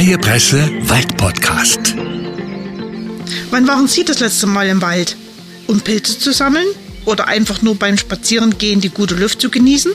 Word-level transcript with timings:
Freie 0.00 0.16
Presse 0.16 0.70
Waldpodcast. 0.84 1.94
Wann 3.50 3.68
waren 3.68 3.86
Sie 3.86 4.02
das 4.02 4.20
letzte 4.20 4.46
Mal 4.46 4.66
im 4.68 4.80
Wald? 4.80 5.14
Um 5.66 5.82
Pilze 5.82 6.18
zu 6.18 6.32
sammeln? 6.32 6.66
Oder 7.04 7.28
einfach 7.28 7.60
nur 7.60 7.74
beim 7.74 7.98
Spazierengehen 7.98 8.80
die 8.80 8.88
gute 8.88 9.14
Luft 9.14 9.42
zu 9.42 9.50
genießen? 9.50 9.92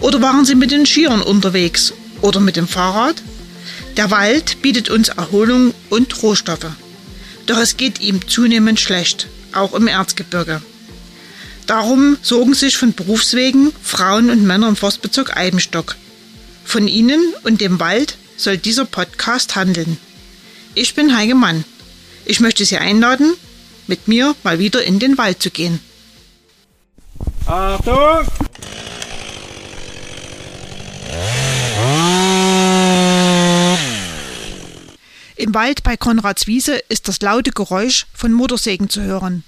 Oder 0.00 0.22
waren 0.22 0.46
Sie 0.46 0.54
mit 0.54 0.70
den 0.70 0.86
Skiern 0.86 1.20
unterwegs? 1.20 1.92
Oder 2.22 2.40
mit 2.40 2.56
dem 2.56 2.66
Fahrrad? 2.66 3.22
Der 3.98 4.10
Wald 4.10 4.62
bietet 4.62 4.88
uns 4.88 5.10
Erholung 5.10 5.74
und 5.90 6.22
Rohstoffe. 6.22 6.70
Doch 7.44 7.58
es 7.58 7.76
geht 7.76 8.00
ihm 8.00 8.26
zunehmend 8.26 8.80
schlecht, 8.80 9.28
auch 9.52 9.74
im 9.74 9.88
Erzgebirge. 9.88 10.62
Darum 11.66 12.16
sorgen 12.22 12.54
sich 12.54 12.78
von 12.78 12.94
Berufswegen 12.94 13.72
Frauen 13.82 14.30
und 14.30 14.46
Männer 14.46 14.68
im 14.68 14.76
Forstbezirk 14.76 15.36
Eibenstock. 15.36 15.96
Von 16.64 16.88
ihnen 16.88 17.20
und 17.44 17.60
dem 17.60 17.78
Wald 17.78 18.16
soll 18.38 18.56
dieser 18.56 18.86
Podcast 18.86 19.56
handeln. 19.56 19.98
Ich 20.74 20.94
bin 20.94 21.14
Heike 21.14 21.34
Mann. 21.34 21.64
Ich 22.24 22.40
möchte 22.40 22.64
Sie 22.64 22.78
einladen, 22.78 23.34
mit 23.86 24.08
mir 24.08 24.34
mal 24.44 24.58
wieder 24.58 24.82
in 24.82 24.98
den 24.98 25.18
Wald 25.18 25.42
zu 25.42 25.50
gehen. 25.50 25.80
Achtung! 27.46 28.26
Im 35.36 35.54
Wald 35.54 35.82
bei 35.82 35.96
Konradswiese 35.96 36.76
ist 36.88 37.08
das 37.08 37.20
laute 37.22 37.52
Geräusch 37.52 38.06
von 38.12 38.32
Motorsägen 38.32 38.88
zu 38.88 39.02
hören. 39.02 39.44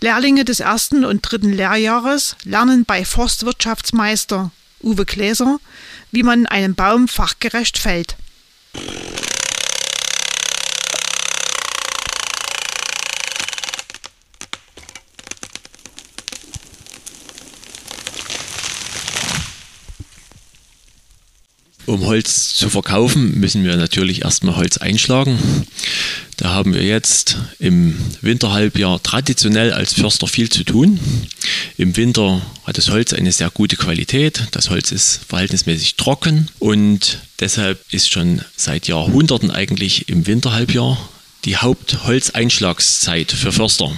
Lehrlinge 0.00 0.44
des 0.44 0.60
ersten 0.60 1.04
und 1.04 1.22
dritten 1.22 1.52
Lehrjahres 1.52 2.36
lernen 2.44 2.84
bei 2.84 3.04
Forstwirtschaftsmeister 3.04 4.50
Uwe 4.82 5.04
Gläser, 5.04 5.58
wie 6.10 6.22
man 6.22 6.46
einen 6.46 6.74
Baum 6.74 7.08
fachgerecht 7.08 7.78
fällt. 7.78 8.16
Um 21.88 22.04
Holz 22.04 22.52
zu 22.52 22.68
verkaufen, 22.68 23.40
müssen 23.40 23.64
wir 23.64 23.74
natürlich 23.76 24.22
erstmal 24.22 24.56
Holz 24.56 24.76
einschlagen. 24.76 25.38
Da 26.36 26.50
haben 26.50 26.74
wir 26.74 26.82
jetzt 26.82 27.38
im 27.58 27.96
Winterhalbjahr 28.20 29.02
traditionell 29.02 29.72
als 29.72 29.94
Förster 29.94 30.26
viel 30.26 30.50
zu 30.50 30.64
tun. 30.64 31.00
Im 31.78 31.96
Winter 31.96 32.42
hat 32.66 32.76
das 32.76 32.90
Holz 32.90 33.14
eine 33.14 33.32
sehr 33.32 33.48
gute 33.48 33.76
Qualität. 33.76 34.48
Das 34.50 34.68
Holz 34.68 34.92
ist 34.92 35.22
verhältnismäßig 35.26 35.96
trocken 35.96 36.50
und 36.58 37.20
deshalb 37.40 37.82
ist 37.90 38.12
schon 38.12 38.42
seit 38.54 38.86
Jahrhunderten 38.86 39.50
eigentlich 39.50 40.10
im 40.10 40.26
Winterhalbjahr 40.26 40.98
die 41.46 41.56
Hauptholzeinschlagszeit 41.56 43.32
für 43.32 43.50
Förster. 43.50 43.92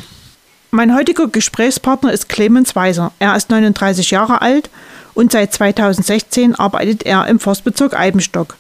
Mein 0.70 0.94
heutiger 0.94 1.27
Gesprächspartner 1.27 2.12
ist 2.12 2.28
Clemens 2.28 2.77
Weiser. 2.77 3.12
Er 3.19 3.34
ist 3.34 3.50
39 3.50 4.12
Jahre 4.12 4.42
alt 4.42 4.70
und 5.14 5.33
seit 5.33 5.53
2016 5.53 6.55
arbeitet 6.55 7.05
er 7.05 7.27
im 7.27 7.41
Forstbezirk 7.41 7.94
Eibenstock. 7.94 8.56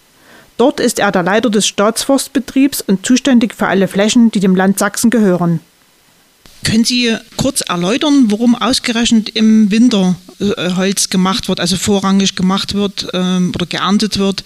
Dort 0.56 0.78
ist 0.78 0.98
er 0.98 1.10
der 1.10 1.22
Leiter 1.22 1.48
des 1.48 1.66
Staatsforstbetriebs 1.66 2.82
und 2.82 3.06
zuständig 3.06 3.54
für 3.54 3.66
alle 3.66 3.88
Flächen, 3.88 4.30
die 4.30 4.40
dem 4.40 4.54
Land 4.54 4.78
Sachsen 4.78 5.10
gehören. 5.10 5.60
Können 6.64 6.84
Sie 6.84 7.16
kurz 7.36 7.62
erläutern, 7.62 8.26
warum 8.30 8.54
ausgerechnet 8.54 9.30
im 9.30 9.70
Winter 9.70 10.16
äh, 10.38 10.74
Holz 10.74 11.08
gemacht 11.08 11.48
wird, 11.48 11.60
also 11.60 11.76
vorrangig 11.76 12.36
gemacht 12.36 12.74
wird 12.74 13.08
ähm, 13.14 13.52
oder 13.54 13.64
geerntet 13.64 14.18
wird? 14.18 14.44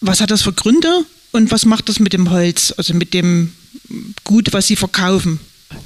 Was 0.00 0.22
hat 0.22 0.30
das 0.30 0.42
für 0.42 0.54
Gründe 0.54 1.04
und 1.32 1.50
was 1.50 1.66
macht 1.66 1.90
das 1.90 2.00
mit 2.00 2.14
dem 2.14 2.30
Holz, 2.30 2.72
also 2.76 2.94
mit 2.94 3.12
dem 3.12 3.52
Gut, 4.24 4.52
was 4.52 4.66
Sie 4.66 4.76
verkaufen? 4.76 5.40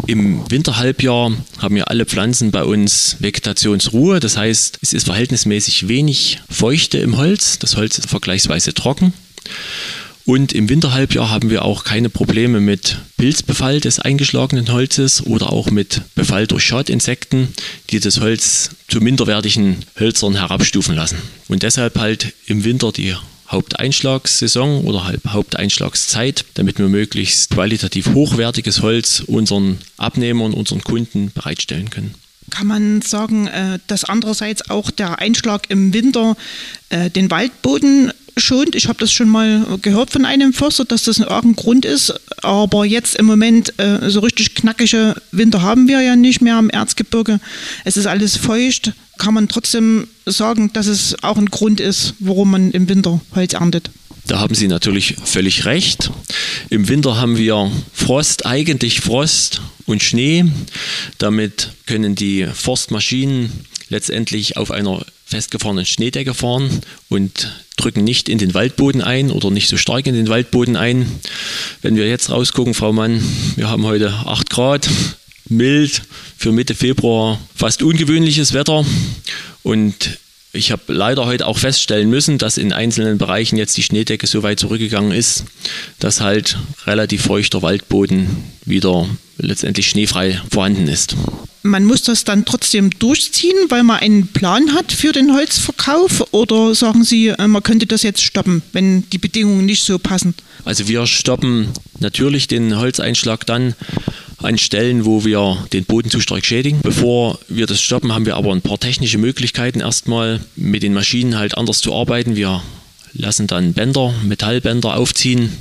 Im 0.07 0.51
Winterhalbjahr 0.51 1.33
haben 1.59 1.77
ja 1.77 1.85
alle 1.85 2.05
Pflanzen 2.05 2.51
bei 2.51 2.65
uns 2.65 3.17
Vegetationsruhe. 3.21 4.21
Das 4.21 4.37
heißt, 4.37 4.79
es 4.83 4.93
ist 4.93 5.07
verhältnismäßig 5.07 5.89
wenig 5.89 6.41
Feuchte 6.51 6.99
im 6.99 7.17
Holz. 7.17 7.59
Das 7.59 7.77
Holz 7.77 7.99
ist 7.99 8.09
vergleichsweise 8.09 8.75
trocken. 8.75 9.15
Und 10.27 10.53
im 10.53 10.71
Winterhalbjahr 10.71 11.31
haben 11.31 11.51
wir 11.51 11.65
auch 11.65 11.85
keine 11.85 12.09
Probleme 12.09 12.61
mit 12.61 12.99
Pilzbefall 13.19 13.81
des 13.81 13.99
eingeschlagenen 13.99 14.73
Holzes 14.73 15.25
oder 15.27 15.53
auch 15.53 15.71
mit 15.71 16.01
Befall 16.15 16.47
durch 16.47 16.65
Schadinsekten, 16.65 17.49
die 17.91 18.01
das 18.01 18.21
Holz 18.21 18.71
zu 18.89 19.01
minderwertigen 19.01 19.85
Hölzern 19.99 20.35
herabstufen 20.35 20.95
lassen. 20.95 21.19
Und 21.49 21.63
deshalb 21.63 21.99
halt 21.99 22.33
im 22.47 22.65
Winter 22.65 22.91
die 22.91 23.15
Haupteinschlagssaison 23.55 24.85
oder 24.85 25.13
Haupteinschlagszeit, 25.27 26.45
damit 26.55 26.79
wir 26.79 26.89
möglichst 26.89 27.51
qualitativ 27.51 28.09
hochwertiges 28.13 28.83
Holz 28.83 29.23
unseren 29.27 29.79
Abnehmern, 29.97 30.53
unseren 30.53 30.83
Kunden 30.83 31.31
bereitstellen 31.33 31.89
können. 31.89 32.15
Kann 32.51 32.67
man 32.67 33.01
sagen, 33.01 33.47
äh, 33.47 33.79
dass 33.87 34.05
andererseits 34.05 34.69
auch 34.69 34.91
der 34.91 35.19
Einschlag 35.19 35.71
im 35.71 35.95
Winter 35.95 36.37
äh, 36.91 37.11
den 37.11 37.31
Waldboden 37.31 38.13
schont. 38.37 38.75
Ich 38.75 38.89
habe 38.89 38.99
das 38.99 39.13
schon 39.13 39.29
mal 39.29 39.65
gehört 39.81 40.11
von 40.11 40.25
einem 40.25 40.53
Förster, 40.53 40.85
dass 40.85 41.05
das 41.05 41.21
ein 41.21 41.57
Grund 41.57 41.85
ist. 41.85 42.13
Aber 42.43 42.85
jetzt 42.85 43.17
im 43.17 43.27
Moment 43.27 43.79
äh, 43.79 44.11
so 44.11 44.21
richtig 44.21 44.55
knackige 44.55 45.15
Winter 45.31 45.63
haben 45.63 45.89
wir 45.89 46.01
ja 46.01 46.17
nicht 46.17 46.43
mehr 46.43 46.57
am 46.57 46.71
Erzgebirge. 46.71 47.41
Es 47.85 47.97
ist 47.97 48.07
alles 48.07 48.37
feucht. 48.37 48.93
Kann 49.19 49.35
man 49.35 49.49
trotzdem 49.49 50.09
sagen, 50.27 50.73
dass 50.73 50.87
es 50.87 51.23
auch 51.23 51.37
ein 51.37 51.47
Grund 51.47 51.81
ist, 51.81 52.15
warum 52.19 52.51
man 52.51 52.71
im 52.73 52.89
Winter 52.89 53.21
Holz 53.35 53.55
erntet? 53.55 53.91
Da 54.27 54.41
haben 54.41 54.55
Sie 54.55 54.69
natürlich 54.69 55.17
völlig 55.25 55.67
recht. 55.67 56.11
Im 56.71 56.89
Winter 56.89 57.21
haben 57.21 57.37
wir 57.37 57.71
Frost, 57.93 58.47
eigentlich 58.47 59.01
Frost 59.01 59.61
und 59.85 60.03
Schnee. 60.03 60.47
Damit 61.19 61.73
können 61.87 62.15
die 62.15 62.47
Forstmaschinen 62.47 63.53
letztendlich 63.91 64.57
auf 64.57 64.71
einer 64.71 65.05
festgefahrenen 65.27 65.85
Schneedecke 65.85 66.33
fahren 66.33 66.71
und 67.09 67.53
drücken 67.77 68.05
nicht 68.05 68.29
in 68.29 68.39
den 68.39 68.55
Waldboden 68.55 69.03
ein 69.03 69.31
oder 69.31 69.51
nicht 69.51 69.69
so 69.69 69.77
stark 69.77 70.07
in 70.07 70.15
den 70.15 70.29
Waldboden 70.29 70.77
ein. 70.77 71.07
Wenn 71.83 71.97
wir 71.97 72.09
jetzt 72.09 72.31
rausgucken, 72.31 72.73
Frau 72.73 72.93
Mann, 72.93 73.23
wir 73.57 73.69
haben 73.69 73.85
heute 73.85 74.11
8 74.11 74.49
Grad, 74.49 74.89
mild, 75.49 76.03
für 76.45 76.53
Mitte 76.53 76.75
Februar 76.75 77.41
fast 77.55 77.83
ungewöhnliches 77.83 78.53
Wetter 78.53 78.85
und 79.63 80.19
ich 80.53 80.73
habe 80.73 80.93
leider 80.93 81.25
heute 81.25 81.47
auch 81.47 81.57
feststellen 81.57 82.11
müssen, 82.11 82.37
dass 82.37 82.59
in 82.59 82.71
einzelnen 82.71 83.17
Bereichen 83.17 83.57
jetzt 83.57 83.79
die 83.79 83.83
Schneedecke 83.83 84.27
so 84.27 84.43
weit 84.43 84.61
zurückgegangen 84.61 85.13
ist, 85.13 85.47
dass 86.01 86.21
halt 86.21 86.59
relativ 86.87 87.23
feuchter 87.23 87.63
Waldboden 87.63 88.45
wieder 88.67 89.09
letztendlich 89.39 89.89
schneefrei 89.89 90.39
vorhanden 90.51 90.87
ist. 90.87 91.17
Man 91.63 91.87
muss 91.87 92.03
das 92.03 92.25
dann 92.25 92.45
trotzdem 92.45 92.91
durchziehen, 92.91 93.57
weil 93.71 93.83
man 93.83 94.01
einen 94.01 94.27
Plan 94.27 94.75
hat 94.75 94.93
für 94.93 95.13
den 95.13 95.33
Holzverkauf 95.33 96.35
oder 96.35 96.75
sagen 96.75 97.05
Sie, 97.05 97.29
äh, 97.29 97.49
man 97.49 97.63
könnte 97.63 97.87
das 97.87 98.03
jetzt 98.03 98.23
stoppen, 98.23 98.61
wenn 98.75 99.09
die 99.09 99.17
Bedingungen 99.17 99.65
nicht 99.65 99.83
so 99.83 99.99
passen? 99.99 100.35
Also 100.67 100.89
wir 100.89 101.07
stoppen 101.07 101.71
natürlich 102.01 102.49
den 102.49 102.77
Holzeinschlag 102.77 103.47
dann, 103.47 103.75
an 104.45 104.59
Stellen, 104.59 105.05
wo 105.05 105.25
wir 105.25 105.67
den 105.73 105.85
Boden 105.85 106.11
zu 106.11 106.21
stark 106.21 106.45
schädigen. 106.45 106.81
Bevor 106.83 107.39
wir 107.49 107.67
das 107.67 107.81
stoppen, 107.81 108.13
haben 108.13 108.27
wir 108.27 108.37
aber 108.37 108.53
ein 108.53 108.63
paar 108.63 108.79
technische 108.79 109.19
Möglichkeiten, 109.19 109.81
erstmal 109.81 110.41
mit 110.57 110.83
den 110.83 110.95
Maschinen 110.95 111.39
halt 111.39 111.57
anders 111.57 111.81
zu 111.81 111.95
arbeiten. 111.95 112.37
Wir 112.37 112.63
lassen 113.15 113.47
dann 113.47 113.73
Bänder, 113.73 114.13
Metallbänder 114.25 114.97
aufziehen, 114.97 115.53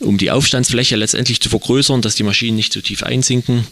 um 0.00 0.18
die 0.18 0.30
Aufstandsfläche 0.30 0.96
letztendlich 0.96 1.40
zu 1.40 1.48
vergrößern, 1.48 2.02
dass 2.02 2.14
die 2.14 2.22
Maschinen 2.22 2.56
nicht 2.56 2.72
zu 2.72 2.80
tief 2.80 3.02
einsinken. 3.02 3.66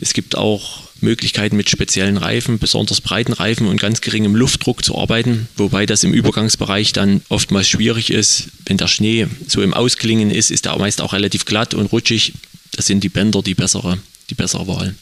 Es 0.00 0.14
gibt 0.14 0.36
auch 0.36 0.80
Möglichkeiten 1.00 1.56
mit 1.56 1.68
speziellen 1.68 2.16
Reifen, 2.16 2.58
besonders 2.58 3.00
breiten 3.00 3.32
Reifen 3.32 3.66
und 3.66 3.80
ganz 3.80 4.00
geringem 4.00 4.36
Luftdruck 4.36 4.84
zu 4.84 4.96
arbeiten, 4.96 5.48
wobei 5.56 5.84
das 5.84 6.04
im 6.04 6.14
Übergangsbereich 6.14 6.92
dann 6.92 7.22
oftmals 7.28 7.68
schwierig 7.68 8.10
ist. 8.10 8.48
Wenn 8.64 8.78
der 8.78 8.88
Schnee 8.88 9.26
so 9.46 9.62
im 9.62 9.74
Ausklingen 9.74 10.30
ist, 10.30 10.50
ist 10.50 10.66
er 10.66 10.78
meist 10.78 11.00
auch 11.02 11.12
relativ 11.12 11.44
glatt 11.44 11.74
und 11.74 11.86
rutschig. 11.86 12.32
Das 12.76 12.86
sind 12.86 13.04
die 13.04 13.08
Bänder 13.08 13.42
die 13.42 13.54
bessere, 13.54 13.98
die 14.30 14.34
bessere 14.34 14.66
Wahl. 14.66 14.94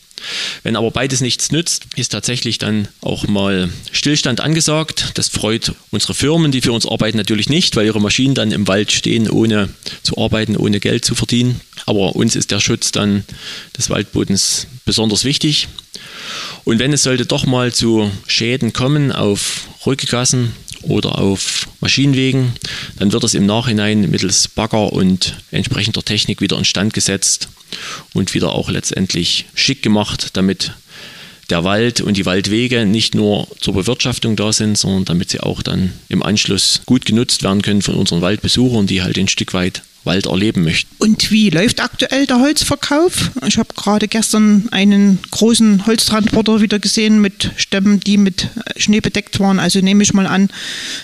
Wenn 0.62 0.76
aber 0.76 0.90
beides 0.90 1.20
nichts 1.20 1.50
nützt, 1.50 1.86
ist 1.96 2.10
tatsächlich 2.10 2.58
dann 2.58 2.88
auch 3.00 3.26
mal 3.26 3.70
Stillstand 3.90 4.40
angesagt. 4.40 5.12
Das 5.14 5.28
freut 5.28 5.72
unsere 5.90 6.14
Firmen, 6.14 6.52
die 6.52 6.60
für 6.60 6.72
uns 6.72 6.86
arbeiten, 6.86 7.16
natürlich 7.16 7.48
nicht, 7.48 7.76
weil 7.76 7.86
ihre 7.86 8.00
Maschinen 8.00 8.34
dann 8.34 8.52
im 8.52 8.68
Wald 8.68 8.92
stehen, 8.92 9.30
ohne 9.30 9.70
zu 10.02 10.18
arbeiten, 10.18 10.56
ohne 10.56 10.80
Geld 10.80 11.04
zu 11.04 11.14
verdienen. 11.14 11.60
Aber 11.86 12.16
uns 12.16 12.36
ist 12.36 12.50
der 12.50 12.60
Schutz 12.60 12.92
dann 12.92 13.24
des 13.76 13.90
Waldbodens 13.90 14.66
besonders 14.84 15.24
wichtig. 15.24 15.68
Und 16.64 16.78
wenn 16.78 16.92
es 16.92 17.02
sollte 17.02 17.26
doch 17.26 17.46
mal 17.46 17.72
zu 17.72 18.10
Schäden 18.26 18.72
kommen 18.72 19.12
auf 19.12 19.68
Rückgassen 19.86 20.52
oder 20.82 21.18
auf 21.18 21.66
Maschinenwegen, 21.80 22.52
dann 22.98 23.12
wird 23.12 23.24
es 23.24 23.34
im 23.34 23.46
Nachhinein 23.46 24.10
mittels 24.10 24.48
Bagger 24.48 24.92
und 24.92 25.36
entsprechender 25.50 26.02
Technik 26.02 26.40
wieder 26.40 26.58
instand 26.58 26.92
gesetzt 26.92 27.48
und 28.12 28.34
wieder 28.34 28.52
auch 28.52 28.70
letztendlich 28.70 29.46
schick 29.54 29.82
gemacht, 29.82 30.30
damit 30.34 30.72
der 31.50 31.64
Wald 31.64 32.00
und 32.00 32.16
die 32.16 32.26
Waldwege 32.26 32.86
nicht 32.86 33.14
nur 33.14 33.48
zur 33.60 33.74
Bewirtschaftung 33.74 34.36
da 34.36 34.52
sind, 34.52 34.78
sondern 34.78 35.04
damit 35.04 35.30
sie 35.30 35.40
auch 35.40 35.62
dann 35.62 35.92
im 36.08 36.22
Anschluss 36.22 36.82
gut 36.86 37.04
genutzt 37.04 37.42
werden 37.42 37.62
können 37.62 37.82
von 37.82 37.96
unseren 37.96 38.22
Waldbesuchern, 38.22 38.86
die 38.86 39.02
halt 39.02 39.18
ein 39.18 39.28
Stück 39.28 39.52
weit 39.52 39.82
Wald 40.04 40.26
erleben 40.26 40.64
möchten. 40.64 40.88
Und 40.98 41.30
wie 41.30 41.50
läuft 41.50 41.80
aktuell 41.80 42.26
der 42.26 42.40
Holzverkauf? 42.40 43.32
Ich 43.46 43.58
habe 43.58 43.74
gerade 43.74 44.08
gestern 44.08 44.66
einen 44.70 45.18
großen 45.30 45.86
Holztransporter 45.86 46.62
wieder 46.62 46.78
gesehen 46.78 47.20
mit 47.20 47.50
Stämmen, 47.56 48.00
die 48.00 48.16
mit 48.16 48.48
Schnee 48.76 49.00
bedeckt 49.00 49.40
waren. 49.40 49.58
Also 49.58 49.80
nehme 49.80 50.02
ich 50.02 50.14
mal 50.14 50.26
an, 50.26 50.48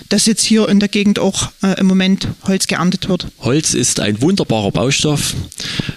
dass 0.09 0.25
jetzt 0.25 0.45
hier 0.45 0.69
in 0.69 0.81
der 0.81 0.89
Gegend 0.89 1.19
auch 1.19 1.51
äh, 1.63 1.79
im 1.79 1.87
Moment 1.87 2.29
Holz 2.45 2.67
geerntet 2.67 3.09
wird. 3.09 3.27
Holz 3.41 3.75
ist 3.75 4.01
ein 4.01 4.23
wunderbarer 4.23 4.71
Baustoff. 4.71 5.35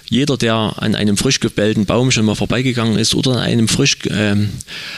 Jeder, 0.10 0.38
der 0.38 0.74
an 0.78 0.96
einem 0.96 1.18
frisch 1.18 1.40
gebellten 1.40 1.86
Baum 1.86 2.10
schon 2.10 2.26
mal 2.26 2.36
vorbeigegangen 2.36 2.98
ist 2.98 3.14
oder 3.14 3.34
an 3.34 3.38
einem 3.38 3.68
frisch 3.68 3.98
äh, 4.06 4.36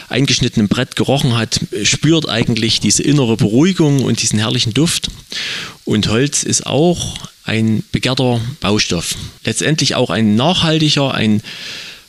eingeschnittenen 0.08 0.70
Brett 0.70 0.96
gerochen 0.96 1.38
hat, 1.38 1.60
spürt 1.84 2.30
eigentlich 2.30 2.80
diese 2.80 3.04
innere 3.04 3.36
Beruhigung 3.36 4.04
und 4.04 4.22
diesen 4.22 4.40
herrlichen 4.40 4.74
Duft. 4.74 5.10
Und 5.84 6.08
Holz 6.08 6.44
ist 6.44 6.66
auch 6.66 7.16
ein 7.44 7.84
begehrter 7.92 8.40
Baustoff. 8.62 9.16
Letztendlich 9.44 9.96
auch 9.96 10.10
ein 10.10 10.36
nachhaltiger, 10.36 11.14
ein 11.14 11.42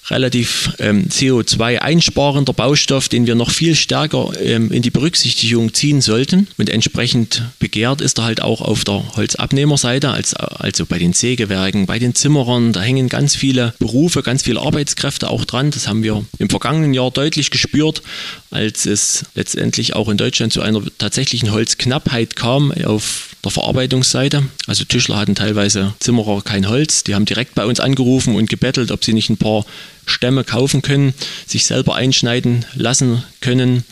relativ 0.08 0.72
ähm, 0.78 1.06
CO2-einsparender 1.08 2.52
Baustoff, 2.52 3.08
den 3.08 3.26
wir 3.26 3.34
noch 3.34 3.50
viel 3.50 3.75
stärker 3.75 4.32
ähm, 4.40 4.72
in 4.72 4.82
die 4.82 4.90
Berücksichtigung 4.90 5.72
ziehen 5.75 6.00
sollten. 6.00 6.49
Und 6.58 6.69
entsprechend 6.69 7.43
begehrt 7.58 8.00
ist 8.00 8.19
er 8.19 8.25
halt 8.25 8.43
auch 8.43 8.60
auf 8.60 8.84
der 8.84 9.16
Holzabnehmerseite, 9.16 10.10
als, 10.10 10.34
also 10.34 10.87
bei 10.87 10.99
den 10.99 11.12
Sägewerken, 11.12 11.87
bei 11.87 11.99
den 11.99 12.14
Zimmerern. 12.14 12.72
Da 12.72 12.82
hängen 12.82 13.08
ganz 13.08 13.37
viele 13.37 13.75
Berufe, 13.78 14.22
ganz 14.22 14.43
viele 14.43 14.60
Arbeitskräfte 14.60 15.31
auch 15.31 15.44
dran. 15.44 15.70
Das 15.70 15.87
haben 15.87 16.02
wir 16.02 16.25
im 16.38 16.50
vergangenen 16.50 16.94
Jahr 16.94 17.10
deutlich 17.10 17.50
gespürt, 17.50 18.02
als 18.50 18.87
es 18.87 19.25
letztendlich 19.34 19.94
auch 19.94 20.08
in 20.08 20.16
Deutschland 20.16 20.52
zu 20.52 20.62
einer 20.62 20.82
tatsächlichen 20.98 21.52
Holzknappheit 21.52 22.34
kam 22.34 22.72
auf 22.72 23.31
der 23.44 23.50
Verarbeitungsseite. 23.50 24.44
Also 24.66 24.84
Tischler 24.84 25.16
hatten 25.16 25.34
teilweise 25.34 25.94
Zimmerer 25.98 26.42
kein 26.42 26.68
Holz. 26.68 27.02
Die 27.04 27.14
haben 27.14 27.24
direkt 27.24 27.54
bei 27.54 27.66
uns 27.66 27.80
angerufen 27.80 28.36
und 28.36 28.48
gebettelt, 28.48 28.92
ob 28.92 29.04
sie 29.04 29.12
nicht 29.12 29.30
ein 29.30 29.36
paar 29.36 29.64
Stämme 30.06 30.44
kaufen 30.44 30.82
können, 30.82 31.14
sich 31.46 31.66
selber 31.66 31.94
einschneiden 31.94 32.64
lassen 32.74 33.22
können, 33.40 33.84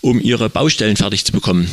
um 0.00 0.20
ihre 0.20 0.50
Baustellen 0.50 0.96
fertig 0.96 1.24
zu 1.24 1.32
bekommen. 1.32 1.70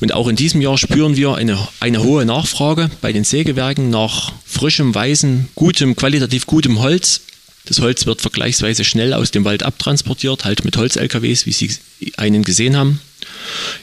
Und 0.00 0.12
auch 0.12 0.28
in 0.28 0.36
diesem 0.36 0.60
Jahr 0.60 0.78
spüren 0.78 1.16
wir 1.16 1.34
eine, 1.34 1.58
eine 1.80 2.02
hohe 2.02 2.24
Nachfrage 2.24 2.90
bei 3.00 3.12
den 3.12 3.24
Sägewerken 3.24 3.90
nach 3.90 4.32
frischem, 4.46 4.94
weißem, 4.94 5.48
gutem, 5.54 5.96
qualitativ 5.96 6.46
gutem 6.46 6.80
Holz. 6.80 7.22
Das 7.64 7.80
Holz 7.80 8.06
wird 8.06 8.22
vergleichsweise 8.22 8.84
schnell 8.84 9.12
aus 9.12 9.30
dem 9.30 9.44
Wald 9.44 9.62
abtransportiert, 9.62 10.44
halt 10.44 10.64
mit 10.64 10.76
Holz-LKWs, 10.76 11.44
wie 11.44 11.52
Sie 11.52 11.70
einen 12.16 12.44
gesehen 12.44 12.76
haben 12.76 13.00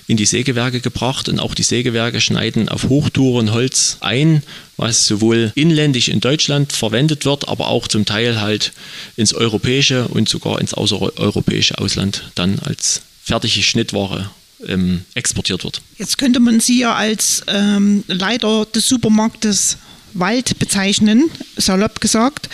in 0.08 0.18
die 0.18 0.26
Sägewerke 0.26 0.82
gebracht 0.82 1.30
und 1.30 1.40
auch 1.40 1.54
die 1.54 1.64
Sägewerke 1.64 2.22
schneiden 2.22 2.70
auf 2.70 2.90
Hochtouren 2.90 3.52
Holz 3.52 3.98
ein, 4.02 4.44
was 4.78 5.08
sowohl 5.08 5.52
inländisch 5.56 6.10
in 6.10 6.20
Deutschland 6.20 6.74
verwendet 6.74 7.26
wird, 7.26 7.48
aber 7.48 7.68
auch 7.68 7.88
zum 7.88 8.06
Teil 8.06 8.42
halt 8.42 8.74
ins 9.16 9.34
europäische 9.34 10.08
und 10.08 10.30
sogar 10.30 10.60
ins 10.60 10.74
außereuropäische 10.74 11.78
Ausland 11.78 12.32
dann 12.36 12.60
als 12.60 13.02
fertige 13.24 13.64
Schnittware 13.64 14.30
ähm, 14.68 15.02
exportiert 15.14 15.64
wird. 15.64 15.82
Jetzt 15.98 16.18
könnte 16.18 16.40
man 16.40 16.60
Sie 16.60 16.80
ja 16.80 16.96
als 16.96 17.44
ähm, 17.48 18.04
Leiter 18.08 18.66
des 18.66 18.88
Supermarktes 18.88 19.78
Wald 20.16 20.58
bezeichnen, 20.60 21.30
salopp 21.58 22.02
gesagt. 22.02 22.50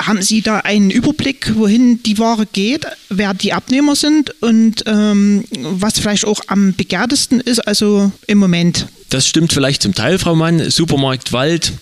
Haben 0.00 0.22
Sie 0.22 0.42
da 0.42 0.58
einen 0.58 0.90
Überblick, 0.90 1.52
wohin 1.56 2.02
die 2.02 2.18
Ware 2.18 2.46
geht, 2.46 2.86
wer 3.08 3.34
die 3.34 3.52
Abnehmer 3.52 3.94
sind 3.94 4.34
und 4.42 4.82
ähm, 4.86 5.44
was 5.60 5.98
vielleicht 5.98 6.24
auch 6.24 6.40
am 6.48 6.74
begehrtesten 6.74 7.40
ist, 7.40 7.60
also 7.60 8.10
im 8.26 8.38
Moment? 8.38 8.88
Das 9.10 9.28
stimmt 9.28 9.52
vielleicht 9.52 9.82
zum 9.82 9.94
Teil, 9.94 10.18
Frau 10.18 10.34
Mann. 10.34 10.70
Supermarkt 10.70 11.32
Wald 11.32 11.72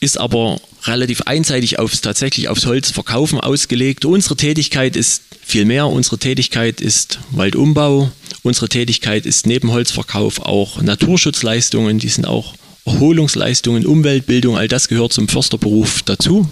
ist 0.00 0.18
aber 0.18 0.60
relativ 0.84 1.22
einseitig 1.22 1.78
aufs, 1.78 2.00
tatsächlich 2.00 2.48
aufs 2.48 2.66
Holzverkaufen 2.66 3.40
ausgelegt. 3.40 4.04
Unsere 4.04 4.36
Tätigkeit 4.36 4.96
ist 4.96 5.22
viel 5.42 5.64
mehr. 5.64 5.86
Unsere 5.86 6.18
Tätigkeit 6.18 6.80
ist 6.80 7.18
Waldumbau. 7.30 8.10
Unsere 8.42 8.68
Tätigkeit 8.68 9.26
ist 9.26 9.46
neben 9.46 9.72
Holzverkauf 9.72 10.40
auch 10.40 10.82
Naturschutzleistungen. 10.82 11.98
Die 11.98 12.08
sind 12.08 12.26
auch 12.26 12.54
Erholungsleistungen, 12.86 13.84
Umweltbildung, 13.84 14.56
all 14.56 14.68
das 14.68 14.88
gehört 14.88 15.12
zum 15.12 15.28
Försterberuf 15.28 16.02
dazu. 16.02 16.48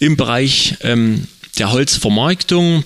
Im 0.00 0.16
Bereich 0.16 0.74
ähm, 0.80 1.28
der 1.58 1.70
Holzvermarktung 1.70 2.84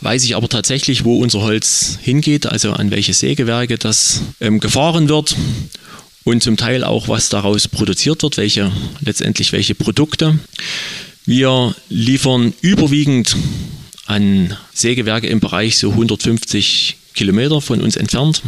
weiß 0.00 0.24
ich 0.24 0.36
aber 0.36 0.48
tatsächlich, 0.48 1.04
wo 1.04 1.18
unser 1.18 1.40
Holz 1.40 1.98
hingeht, 2.00 2.46
also 2.46 2.72
an 2.72 2.90
welche 2.90 3.12
Sägewerke 3.12 3.78
das 3.78 4.22
ähm, 4.40 4.60
gefahren 4.60 5.08
wird 5.08 5.34
und 6.24 6.42
zum 6.42 6.56
Teil 6.56 6.84
auch, 6.84 7.08
was 7.08 7.28
daraus 7.28 7.66
produziert 7.66 8.22
wird, 8.22 8.36
welche 8.36 8.70
letztendlich 9.00 9.52
welche 9.52 9.74
Produkte. 9.74 10.38
Wir 11.24 11.74
liefern 11.88 12.54
überwiegend 12.60 13.36
an 14.06 14.56
Sägewerke 14.72 15.26
im 15.26 15.40
Bereich 15.40 15.76
so 15.78 15.90
150 15.90 16.96
Kilometer 17.14 17.60
von 17.60 17.80
uns 17.80 17.96
entfernt 17.96 18.42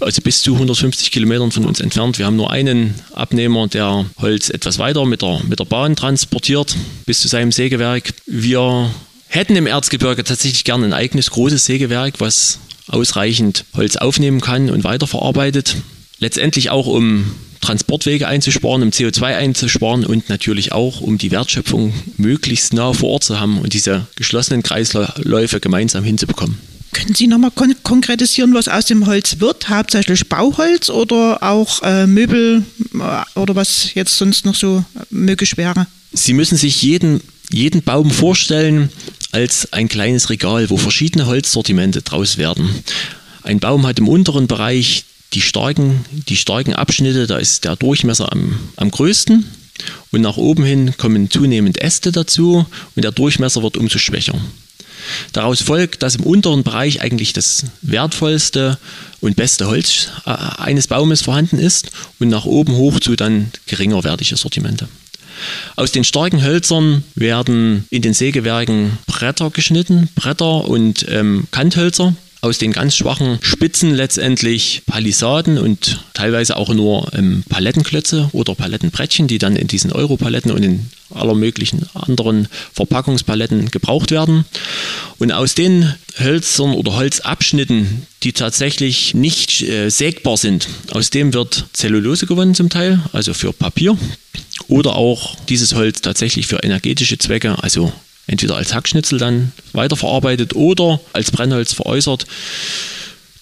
also 0.00 0.22
bis 0.22 0.42
zu 0.42 0.54
150 0.54 1.10
Kilometern 1.10 1.50
von 1.50 1.64
uns 1.64 1.80
entfernt. 1.80 2.18
Wir 2.18 2.26
haben 2.26 2.36
nur 2.36 2.50
einen 2.50 2.94
Abnehmer, 3.12 3.68
der 3.68 4.06
Holz 4.18 4.50
etwas 4.50 4.78
weiter 4.78 5.04
mit 5.04 5.22
der, 5.22 5.40
mit 5.48 5.58
der 5.58 5.64
Bahn 5.64 5.96
transportiert 5.96 6.76
bis 7.06 7.20
zu 7.20 7.28
seinem 7.28 7.52
Sägewerk. 7.52 8.12
Wir 8.26 8.90
hätten 9.28 9.56
im 9.56 9.66
Erzgebirge 9.66 10.24
tatsächlich 10.24 10.64
gerne 10.64 10.86
ein 10.86 10.92
eigenes 10.92 11.30
großes 11.30 11.64
Sägewerk, 11.64 12.14
was 12.18 12.58
ausreichend 12.88 13.64
Holz 13.74 13.96
aufnehmen 13.96 14.40
kann 14.40 14.70
und 14.70 14.84
weiterverarbeitet. 14.84 15.76
Letztendlich 16.18 16.70
auch 16.70 16.86
um 16.86 17.34
Transportwege 17.60 18.26
einzusparen, 18.26 18.82
um 18.82 18.90
CO2 18.90 19.22
einzusparen 19.36 20.06
und 20.06 20.28
natürlich 20.28 20.72
auch, 20.72 21.00
um 21.00 21.18
die 21.18 21.30
Wertschöpfung 21.30 21.92
möglichst 22.16 22.72
nah 22.72 22.92
vor 22.92 23.10
Ort 23.10 23.24
zu 23.24 23.40
haben 23.40 23.58
und 23.58 23.72
diese 23.72 24.06
geschlossenen 24.16 24.62
Kreisläufe 24.62 25.60
gemeinsam 25.60 26.04
hinzubekommen. 26.04 26.58
Können 26.92 27.14
Sie 27.14 27.26
nochmal 27.26 27.50
kon 27.50 27.74
konkretisieren, 27.82 28.54
was 28.54 28.68
aus 28.68 28.86
dem 28.86 29.06
Holz 29.06 29.40
wird? 29.40 29.68
Hauptsächlich 29.68 30.28
Bauholz 30.28 30.88
oder 30.88 31.42
auch 31.42 31.82
äh, 31.82 32.06
Möbel 32.06 32.64
äh, 32.94 33.38
oder 33.38 33.54
was 33.54 33.94
jetzt 33.94 34.16
sonst 34.16 34.44
noch 34.44 34.54
so 34.54 34.84
möglich 35.10 35.56
wäre? 35.56 35.86
Sie 36.12 36.32
müssen 36.32 36.56
sich 36.56 36.82
jeden, 36.82 37.20
jeden 37.50 37.82
Baum 37.82 38.10
vorstellen 38.10 38.90
als 39.32 39.72
ein 39.72 39.88
kleines 39.88 40.30
Regal, 40.30 40.70
wo 40.70 40.76
verschiedene 40.76 41.26
Holzsortimente 41.26 42.02
draus 42.02 42.38
werden. 42.38 42.70
Ein 43.42 43.60
Baum 43.60 43.86
hat 43.86 43.98
im 43.98 44.08
unteren 44.08 44.46
Bereich 44.46 45.04
die 45.34 45.42
starken, 45.42 46.04
die 46.28 46.36
starken 46.36 46.72
Abschnitte, 46.72 47.26
da 47.26 47.36
ist 47.36 47.64
der 47.64 47.76
Durchmesser 47.76 48.32
am, 48.32 48.58
am 48.76 48.90
größten. 48.90 49.44
Und 50.10 50.22
nach 50.22 50.36
oben 50.36 50.64
hin 50.64 50.94
kommen 50.96 51.30
zunehmend 51.30 51.80
Äste 51.80 52.10
dazu 52.12 52.66
und 52.96 53.02
der 53.02 53.12
Durchmesser 53.12 53.62
wird 53.62 53.76
umso 53.76 53.98
schwächer. 53.98 54.34
Daraus 55.32 55.62
folgt, 55.62 56.02
dass 56.02 56.16
im 56.16 56.24
unteren 56.24 56.62
Bereich 56.62 57.00
eigentlich 57.00 57.32
das 57.32 57.64
wertvollste 57.82 58.78
und 59.20 59.36
beste 59.36 59.66
Holz 59.66 60.08
äh, 60.26 60.30
eines 60.30 60.86
Baumes 60.86 61.22
vorhanden 61.22 61.58
ist 61.58 61.90
und 62.18 62.28
nach 62.28 62.44
oben 62.44 62.74
hoch 62.74 63.00
zu 63.00 63.16
dann 63.16 63.50
geringerwertige 63.66 64.36
Sortimente. 64.36 64.88
Aus 65.76 65.92
den 65.92 66.04
starken 66.04 66.42
Hölzern 66.42 67.04
werden 67.14 67.86
in 67.90 68.02
den 68.02 68.14
Sägewerken 68.14 68.98
Bretter 69.06 69.50
geschnitten, 69.50 70.08
Bretter 70.14 70.66
und 70.66 71.06
ähm, 71.08 71.46
Kanthölzer 71.50 72.14
aus 72.40 72.58
den 72.58 72.72
ganz 72.72 72.96
schwachen 72.96 73.38
Spitzen 73.42 73.94
letztendlich 73.94 74.82
Palisaden 74.86 75.58
und 75.58 76.00
teilweise 76.14 76.56
auch 76.56 76.72
nur 76.72 77.12
ähm, 77.14 77.42
Palettenklötze 77.48 78.30
oder 78.32 78.54
Palettenbrettchen, 78.54 79.26
die 79.26 79.38
dann 79.38 79.56
in 79.56 79.66
diesen 79.66 79.92
Europaletten 79.92 80.52
und 80.52 80.62
in 80.62 80.86
aller 81.10 81.34
möglichen 81.34 81.86
anderen 81.94 82.48
Verpackungspaletten 82.72 83.70
gebraucht 83.70 84.10
werden. 84.10 84.44
Und 85.18 85.32
aus 85.32 85.54
den 85.54 85.94
Hölzern 86.18 86.74
oder 86.74 86.96
Holzabschnitten, 86.96 88.06
die 88.22 88.32
tatsächlich 88.32 89.14
nicht 89.14 89.62
äh, 89.62 89.88
sägbar 89.88 90.36
sind, 90.36 90.68
aus 90.90 91.10
dem 91.10 91.34
wird 91.34 91.66
Zellulose 91.72 92.26
gewonnen 92.26 92.54
zum 92.54 92.68
Teil, 92.68 93.00
also 93.12 93.34
für 93.34 93.52
Papier. 93.52 93.96
Oder 94.68 94.96
auch 94.96 95.34
dieses 95.48 95.74
Holz 95.74 96.02
tatsächlich 96.02 96.46
für 96.46 96.62
energetische 96.62 97.16
Zwecke, 97.18 97.62
also 97.62 97.92
entweder 98.28 98.54
als 98.54 98.72
Hackschnitzel 98.72 99.18
dann 99.18 99.52
weiterverarbeitet 99.72 100.54
oder 100.54 101.00
als 101.12 101.32
Brennholz 101.32 101.72
veräußert. 101.72 102.26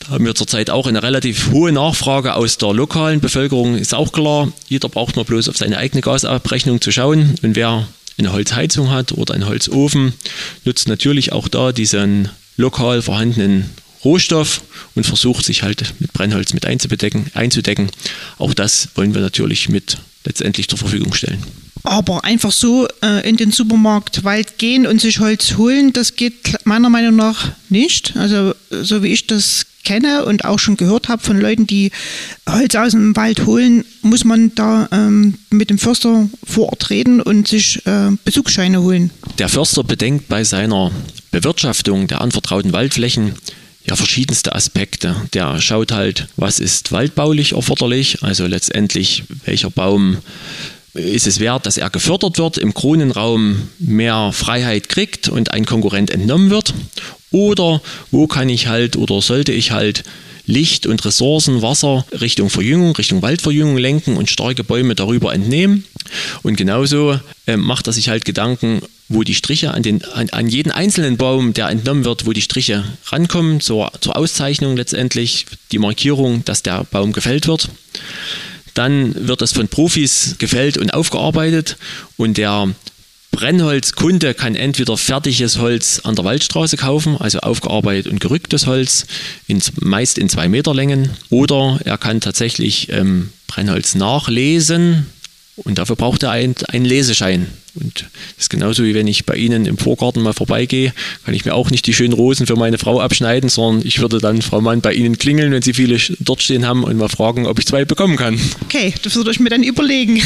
Da 0.01 0.09
haben 0.11 0.25
wir 0.25 0.35
zurzeit 0.35 0.71
auch 0.71 0.87
eine 0.87 1.03
relativ 1.03 1.51
hohe 1.51 1.73
Nachfrage 1.73 2.35
aus 2.35 2.57
der 2.59 2.73
lokalen 2.73 3.21
Bevölkerung, 3.21 3.77
ist 3.77 3.95
auch 3.95 4.13
klar. 4.13 4.53
Jeder 4.69 4.89
braucht 4.89 5.17
nur 5.17 5.25
bloß 5.25 5.49
auf 5.49 5.57
seine 5.57 5.79
eigene 5.79 6.01
Gasabrechnung 6.01 6.81
zu 6.81 6.93
schauen. 6.93 7.35
Und 7.43 7.57
wer 7.57 7.89
eine 8.17 8.33
Holzheizung 8.33 8.91
hat 8.91 9.13
oder 9.13 9.35
einen 9.35 9.47
Holzofen, 9.47 10.15
nutzt 10.65 10.89
natürlich 10.89 11.33
auch 11.33 11.49
da 11.49 11.73
diesen 11.73 12.31
lokal 12.57 13.03
vorhandenen 13.03 13.71
Rohstoff 14.05 14.63
und 14.95 15.05
versucht 15.05 15.45
sich 15.45 15.65
halt 15.65 15.95
mit 15.99 16.13
Brennholz 16.13 16.53
mit 16.53 16.65
einzudecken. 16.67 17.91
Auch 18.39 18.55
das 18.55 18.89
wollen 18.95 19.15
wir 19.15 19.21
natürlich 19.21 19.69
mit 19.69 19.99
letztendlich 20.25 20.69
zur 20.69 20.79
Verfügung 20.79 21.13
stellen. 21.15 21.43
Aber 21.87 22.25
einfach 22.25 22.51
so 22.51 22.89
äh, 23.03 23.27
in 23.29 23.37
den 23.37 23.53
Supermarkt 23.53 24.25
Wald 24.25 24.59
gehen 24.59 24.87
und 24.87 25.01
sich 25.01 25.21
Holz 25.21 25.57
holen, 25.57 25.93
das 25.93 26.17
geht 26.17 26.67
meiner 26.67 26.91
Meinung 26.91 27.15
nach 27.15 27.53
nicht. 27.69 28.17
Also 28.17 28.55
so 28.71 29.05
wie 29.05 29.13
ich 29.13 29.29
das 29.29 29.67
kenne 29.85 30.25
und 30.25 30.45
auch 30.45 30.59
schon 30.59 30.77
gehört 30.77 31.09
habe 31.09 31.23
von 31.23 31.41
Leuten, 31.41 31.69
die 31.69 31.93
Holz 32.49 32.75
aus 32.75 32.91
dem 32.91 33.15
Wald 33.15 33.47
holen, 33.47 33.85
muss 34.03 34.25
man 34.25 34.53
da 34.57 34.89
ähm, 34.91 35.35
mit 35.51 35.71
dem 35.71 35.79
Förster 35.79 36.29
vor 36.45 36.71
Ort 36.71 36.91
reden 36.91 37.23
und 37.23 37.47
sich 37.47 37.87
äh, 37.87 38.11
Bezugsscheine 38.25 38.83
holen. 38.83 39.13
Der 39.39 39.49
Förster 39.49 39.85
bedenkt 39.85 40.29
bei 40.29 40.43
seiner 40.43 40.91
Bewirtschaftung 41.31 42.09
der 42.09 42.21
anvertrauten 42.21 42.73
Waldflächen 42.73 43.37
ja 43.85 43.95
verschiedenste 43.95 44.57
Aspekte. 44.57 45.15
Der 45.33 45.61
schaut 45.61 45.93
halt, 45.93 46.27
was 46.37 46.59
ist 46.59 46.91
waldbaulich 46.91 47.53
erforderlich, 47.53 48.25
also 48.25 48.47
letztendlich 48.47 49.23
welcher 49.45 49.71
Baum 49.71 50.17
ist 50.97 51.27
es 51.27 51.41
wert, 51.41 51.67
dass 51.67 51.77
er 51.77 51.91
gefördert 51.91 52.39
wird, 52.39 52.59
im 52.59 52.75
Kronenraum 52.75 53.69
mehr 53.79 54.33
Freiheit 54.33 54.89
kriegt 54.89 55.29
und 55.29 55.53
ein 55.53 55.67
Konkurrent 55.67 56.11
entnommen 56.11 56.51
wird? 56.51 56.75
Oder 57.31 57.83
wo 58.11 58.27
kann 58.27 58.49
ich 58.49 58.67
halt 58.67 58.97
oder 58.97 59.21
sollte 59.21 59.53
ich 59.53 59.71
halt 59.71 60.05
Licht 60.47 60.87
und 60.87 61.05
Ressourcen, 61.05 61.61
Wasser 61.61 62.07
Richtung 62.21 62.51
Verjüngung, 62.51 62.95
Richtung 62.95 63.21
Waldverjüngung 63.21 63.77
lenken 63.77 64.17
und 64.17 64.31
starke 64.31 64.65
Bäume 64.65 64.95
darüber 64.95 65.35
entnehmen? 65.35 65.85
Und 66.43 66.57
genauso 66.57 67.19
äh, 67.47 67.57
macht 67.57 67.89
er 67.89 67.93
sich 67.93 68.09
halt 68.09 68.25
Gedanken, 68.25 68.81
wo 69.09 69.23
die 69.23 69.35
Striche 69.35 69.73
an, 69.73 69.83
den, 69.83 70.05
an, 70.05 70.31
an, 70.31 70.49
jeden 70.49 70.73
einzelnen 70.73 71.17
Baum, 71.17 71.53
der 71.53 71.69
entnommen 71.69 72.05
wird, 72.05 72.27
wo 72.27 72.33
die 72.33 72.43
Striche 72.43 72.85
rankommen, 73.07 73.61
zur, 73.61 73.93
zur 74.01 74.17
Auszeichnung 74.17 74.77
letztendlich, 74.77 75.47
die 75.73 75.79
Markierung, 75.79 76.45
dass 76.45 76.63
der 76.63 76.85
Baum 76.85 77.13
gefällt 77.13 77.47
wird. 77.47 77.69
Dann 78.77 79.27
wird 79.27 79.41
das 79.41 79.53
von 79.53 79.69
Profis 79.69 80.37
gefällt 80.39 80.77
und 80.77 80.93
aufgearbeitet. 80.93 81.79
Und 82.19 82.37
der 82.37 82.69
Brennholzkunde 83.31 84.35
kann 84.35 84.55
entweder 84.55 84.97
fertiges 84.99 85.59
Holz 85.59 86.01
an 86.05 86.15
der 86.15 86.25
Waldstraße 86.25 86.77
kaufen, 86.77 87.17
also 87.17 87.39
aufgearbeitet 87.41 88.13
und 88.13 88.21
gerücktes 88.21 88.67
Holz, 88.67 89.07
in, 89.47 89.63
meist 89.81 90.19
in 90.19 90.29
zwei 90.29 90.49
Meter 90.49 90.75
Längen, 90.75 91.11
oder 91.31 91.81
er 91.85 91.97
kann 91.97 92.21
tatsächlich 92.21 92.91
ähm, 92.91 93.31
Brennholz 93.47 93.95
nachlesen 93.95 95.07
und 95.57 95.79
dafür 95.79 95.97
braucht 95.97 96.23
er 96.23 96.31
einen, 96.31 96.55
einen 96.69 96.85
Leseschein. 96.85 97.47
Und 97.75 98.07
das 98.37 98.45
ist 98.45 98.51
genauso 98.51 98.85
wie 98.85 98.95
wenn 98.95 99.07
ich 99.07 99.27
bei 99.27 99.37
Ihnen 99.37 99.67
im 99.67 99.79
Vorgarten 99.79 100.23
mal 100.23 100.33
vorbeigehe, 100.33 100.93
kann 101.25 101.35
ich 101.35 101.45
mir 101.45 101.55
auch 101.55 101.71
nicht 101.71 101.87
die 101.87 101.95
schönen 101.95 102.13
Rosen 102.13 102.47
für 102.47 102.57
meine 102.57 102.79
Frau 102.79 103.01
abschneiden, 103.01 103.49
sondern 103.49 103.87
ich 103.87 104.01
würde 104.01 104.19
dann, 104.19 104.43
Frau 104.43 104.61
Mann, 104.61 104.81
bei 104.81 104.95
Ihnen 104.95 105.19
klingeln, 105.19 105.53
wenn 105.53 105.63
Sie 105.63 105.75
viele 105.75 105.99
dort 106.21 106.43
stehen 106.43 106.67
haben 106.67 106.85
und 106.85 106.97
mal 106.97 107.09
fragen, 107.09 107.47
ob 107.47 107.59
ich 107.59 107.67
zwei 107.67 107.85
bekommen 107.85 108.17
kann. 108.17 108.41
Okay, 108.65 108.95
das 109.03 109.15
würde 109.15 109.31
ich 109.31 109.41
mir 109.41 109.51
dann 109.51 109.63
überlegen. 109.63 110.23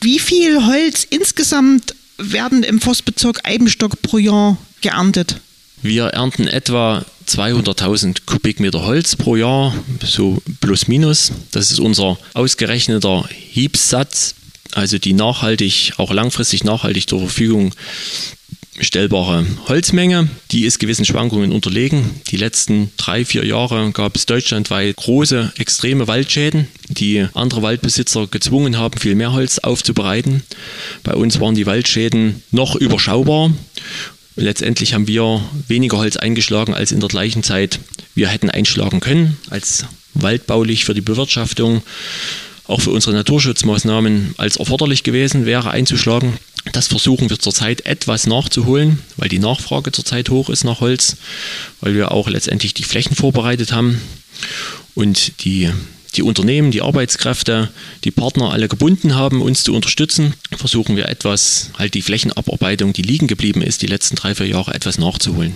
Wie 0.00 0.18
viel 0.18 0.66
Holz 0.66 1.06
insgesamt 1.08 1.94
werden 2.18 2.62
im 2.62 2.80
Forstbezirk 2.80 3.40
Eibenstock 3.44 4.02
pro 4.02 4.18
Jahr 4.18 4.58
geerntet? 4.80 5.40
Wir 5.82 6.06
ernten 6.06 6.48
etwa 6.48 7.04
200.000 7.26 8.22
Kubikmeter 8.26 8.84
Holz 8.84 9.14
pro 9.14 9.36
Jahr, 9.36 9.74
so 10.02 10.42
plus 10.60 10.88
minus. 10.88 11.30
Das 11.52 11.70
ist 11.70 11.78
unser 11.78 12.18
ausgerechneter 12.34 13.28
Hiebsatz, 13.28 14.34
also 14.72 14.98
die 14.98 15.12
nachhaltig, 15.12 15.92
auch 15.98 16.12
langfristig 16.12 16.64
nachhaltig 16.64 17.08
zur 17.08 17.20
Verfügung 17.20 17.74
stellbare 18.80 19.44
Holzmenge. 19.66 20.28
Die 20.50 20.64
ist 20.64 20.78
gewissen 20.78 21.04
Schwankungen 21.04 21.52
unterlegen. 21.52 22.20
Die 22.30 22.36
letzten 22.36 22.92
drei, 22.96 23.24
vier 23.24 23.44
Jahre 23.44 23.90
gab 23.92 24.16
es 24.16 24.26
deutschlandweit 24.26 24.96
große, 24.96 25.52
extreme 25.58 26.06
Waldschäden, 26.06 26.68
die 26.88 27.26
andere 27.34 27.62
Waldbesitzer 27.62 28.26
gezwungen 28.26 28.78
haben, 28.78 28.98
viel 28.98 29.14
mehr 29.14 29.32
Holz 29.32 29.58
aufzubereiten. 29.58 30.42
Bei 31.02 31.14
uns 31.14 31.40
waren 31.40 31.54
die 31.54 31.66
Waldschäden 31.66 32.42
noch 32.50 32.76
überschaubar 32.76 33.52
Letztendlich 34.40 34.94
haben 34.94 35.08
wir 35.08 35.42
weniger 35.66 35.98
Holz 35.98 36.16
eingeschlagen 36.16 36.72
als 36.72 36.92
in 36.92 37.00
der 37.00 37.08
gleichen 37.08 37.42
Zeit 37.42 37.80
wir 38.14 38.28
hätten 38.28 38.50
einschlagen 38.50 39.00
können 39.00 39.36
als 39.50 39.84
waldbaulich 40.14 40.84
für 40.84 40.94
die 40.94 41.00
Bewirtschaftung, 41.00 41.82
auch 42.64 42.80
für 42.80 42.92
unsere 42.92 43.16
Naturschutzmaßnahmen 43.16 44.36
als 44.36 44.56
erforderlich 44.56 45.02
gewesen 45.02 45.44
wäre 45.44 45.72
einzuschlagen. 45.72 46.34
Das 46.70 46.86
versuchen 46.86 47.30
wir 47.30 47.40
zurzeit 47.40 47.84
etwas 47.84 48.28
nachzuholen, 48.28 49.00
weil 49.16 49.28
die 49.28 49.40
Nachfrage 49.40 49.90
zurzeit 49.90 50.30
hoch 50.30 50.50
ist 50.50 50.62
nach 50.62 50.80
Holz, 50.80 51.16
weil 51.80 51.94
wir 51.94 52.12
auch 52.12 52.28
letztendlich 52.28 52.74
die 52.74 52.84
Flächen 52.84 53.16
vorbereitet 53.16 53.72
haben 53.72 54.00
und 54.94 55.44
die 55.44 55.72
die 56.14 56.22
Unternehmen, 56.22 56.70
die 56.70 56.82
Arbeitskräfte, 56.82 57.70
die 58.04 58.10
Partner 58.10 58.50
alle 58.50 58.68
gebunden 58.68 59.14
haben, 59.14 59.42
uns 59.42 59.62
zu 59.62 59.74
unterstützen, 59.74 60.34
versuchen 60.56 60.96
wir 60.96 61.08
etwas, 61.08 61.70
halt 61.78 61.94
die 61.94 62.02
Flächenabarbeitung, 62.02 62.92
die 62.92 63.02
liegen 63.02 63.26
geblieben 63.26 63.62
ist, 63.62 63.82
die 63.82 63.86
letzten 63.86 64.16
drei, 64.16 64.34
vier 64.34 64.46
Jahre 64.46 64.74
etwas 64.74 64.98
nachzuholen. 64.98 65.54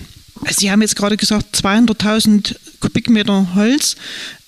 Sie 0.49 0.71
haben 0.71 0.81
jetzt 0.81 0.95
gerade 0.95 1.17
gesagt, 1.17 1.55
200.000 1.55 2.55
Kubikmeter 2.79 3.55
Holz. 3.55 3.95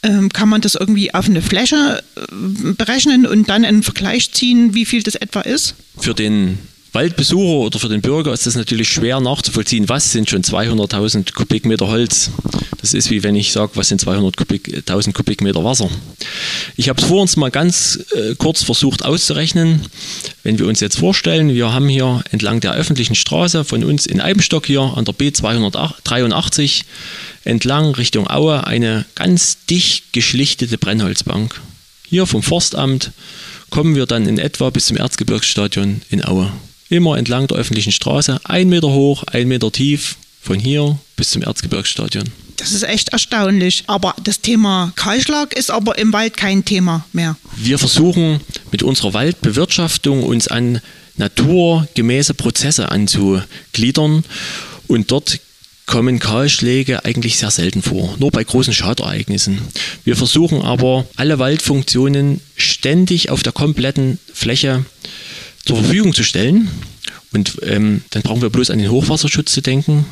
Ähm, 0.03 0.29
kann 0.29 0.49
man 0.49 0.61
das 0.61 0.75
irgendwie 0.75 1.13
auf 1.13 1.25
eine 1.25 1.41
Fläche 1.41 2.03
äh, 2.15 2.21
berechnen 2.73 3.25
und 3.25 3.49
dann 3.49 3.65
einen 3.65 3.81
Vergleich 3.81 4.31
ziehen, 4.31 4.73
wie 4.73 4.85
viel 4.85 5.03
das 5.03 5.15
etwa 5.15 5.41
ist? 5.41 5.75
Für 5.97 6.13
den 6.13 6.59
Waldbesucher 6.95 7.65
oder 7.65 7.77
für 7.77 7.89
den 7.89 8.01
Bürger 8.01 8.33
ist 8.33 8.47
es 8.47 8.55
natürlich 8.55 8.89
schwer 8.89 9.19
nachzuvollziehen, 9.19 9.89
was 9.89 10.13
sind 10.13 10.29
schon 10.29 10.43
200.000 10.43 11.33
Kubikmeter 11.33 11.87
Holz. 11.89 12.31
Das 12.79 12.93
ist 12.93 13.09
wie 13.09 13.21
wenn 13.21 13.35
ich 13.35 13.51
sage, 13.51 13.71
was 13.75 13.89
sind 13.89 14.01
200.000 14.01 14.35
Kubik, 14.35 15.13
Kubikmeter 15.13 15.63
Wasser. 15.63 15.89
Ich 16.77 16.87
habe 16.87 17.01
es 17.01 17.07
vor 17.07 17.21
uns 17.21 17.35
mal 17.35 17.51
ganz 17.51 17.99
äh, 18.15 18.35
kurz 18.35 18.63
versucht 18.63 19.03
auszurechnen. 19.03 19.81
Wenn 20.43 20.57
wir 20.57 20.67
uns 20.67 20.79
jetzt 20.79 20.97
vorstellen, 20.97 21.49
wir 21.49 21.73
haben 21.73 21.89
hier 21.89 22.23
entlang 22.31 22.61
der 22.61 22.73
öffentlichen 22.73 23.15
Straße 23.15 23.65
von 23.65 23.83
uns 23.83 24.05
in 24.05 24.21
Eibenstock 24.21 24.65
hier 24.65 24.81
an 24.81 25.03
der 25.03 25.15
B283 25.15 26.83
entlang 27.43 27.93
Richtung 27.95 28.29
Aue 28.29 28.65
eine 28.65 29.05
ganz 29.15 29.57
dicht 29.69 30.13
geschlichtete 30.13 30.77
Brennholzbank. 30.77 31.59
Hier 32.07 32.25
vom 32.25 32.41
Forstamt 32.41 33.11
kommen 33.69 33.95
wir 33.95 34.05
dann 34.05 34.27
in 34.27 34.37
etwa 34.37 34.69
bis 34.69 34.85
zum 34.85 34.95
Erzgebirgsstadion 34.95 36.01
in 36.09 36.23
Aue. 36.23 36.51
Immer 36.89 37.17
entlang 37.17 37.47
der 37.47 37.57
öffentlichen 37.57 37.91
Straße, 37.91 38.39
ein 38.43 38.69
Meter 38.69 38.89
hoch, 38.89 39.23
ein 39.23 39.47
Meter 39.47 39.71
tief, 39.71 40.17
von 40.41 40.59
hier 40.59 40.99
bis 41.15 41.31
zum 41.31 41.41
Erzgebirgsstadion. 41.41 42.31
Das 42.57 42.71
ist 42.71 42.83
echt 42.83 43.09
erstaunlich. 43.09 43.83
Aber 43.87 44.15
das 44.23 44.41
Thema 44.41 44.93
Kahlschlag 44.95 45.53
ist 45.53 45.71
aber 45.71 45.97
im 45.97 46.13
Wald 46.13 46.37
kein 46.37 46.63
Thema 46.63 47.05
mehr. 47.11 47.35
Wir 47.55 47.79
versuchen 47.79 48.39
mit 48.71 48.83
unserer 48.83 49.13
Waldbewirtschaftung 49.13 50.23
uns 50.23 50.47
an 50.47 50.81
naturgemäße 51.17 52.33
Prozesse 52.33 52.91
anzugliedern 52.91 54.23
und 54.87 55.11
dort 55.11 55.39
kommen 55.85 56.19
Kahlschläge 56.19 57.05
eigentlich 57.05 57.37
sehr 57.37 57.51
selten 57.51 57.81
vor, 57.81 58.15
nur 58.17 58.31
bei 58.31 58.43
großen 58.43 58.73
Schadereignissen. 58.73 59.59
Wir 60.03 60.15
versuchen 60.15 60.61
aber 60.61 61.05
alle 61.15 61.39
Waldfunktionen 61.39 62.41
ständig 62.55 63.29
auf 63.29 63.43
der 63.43 63.53
kompletten 63.53 64.19
Fläche 64.33 64.85
zur 65.65 65.77
Verfügung 65.77 66.13
zu 66.13 66.23
stellen. 66.23 66.69
Und 67.33 67.57
ähm, 67.63 68.01
dann 68.11 68.21
brauchen 68.21 68.41
wir 68.41 68.49
bloß 68.49 68.69
an 68.69 68.79
den 68.79 68.89
Hochwasserschutz 68.89 69.51
zu 69.51 69.61
denken, 69.61 70.05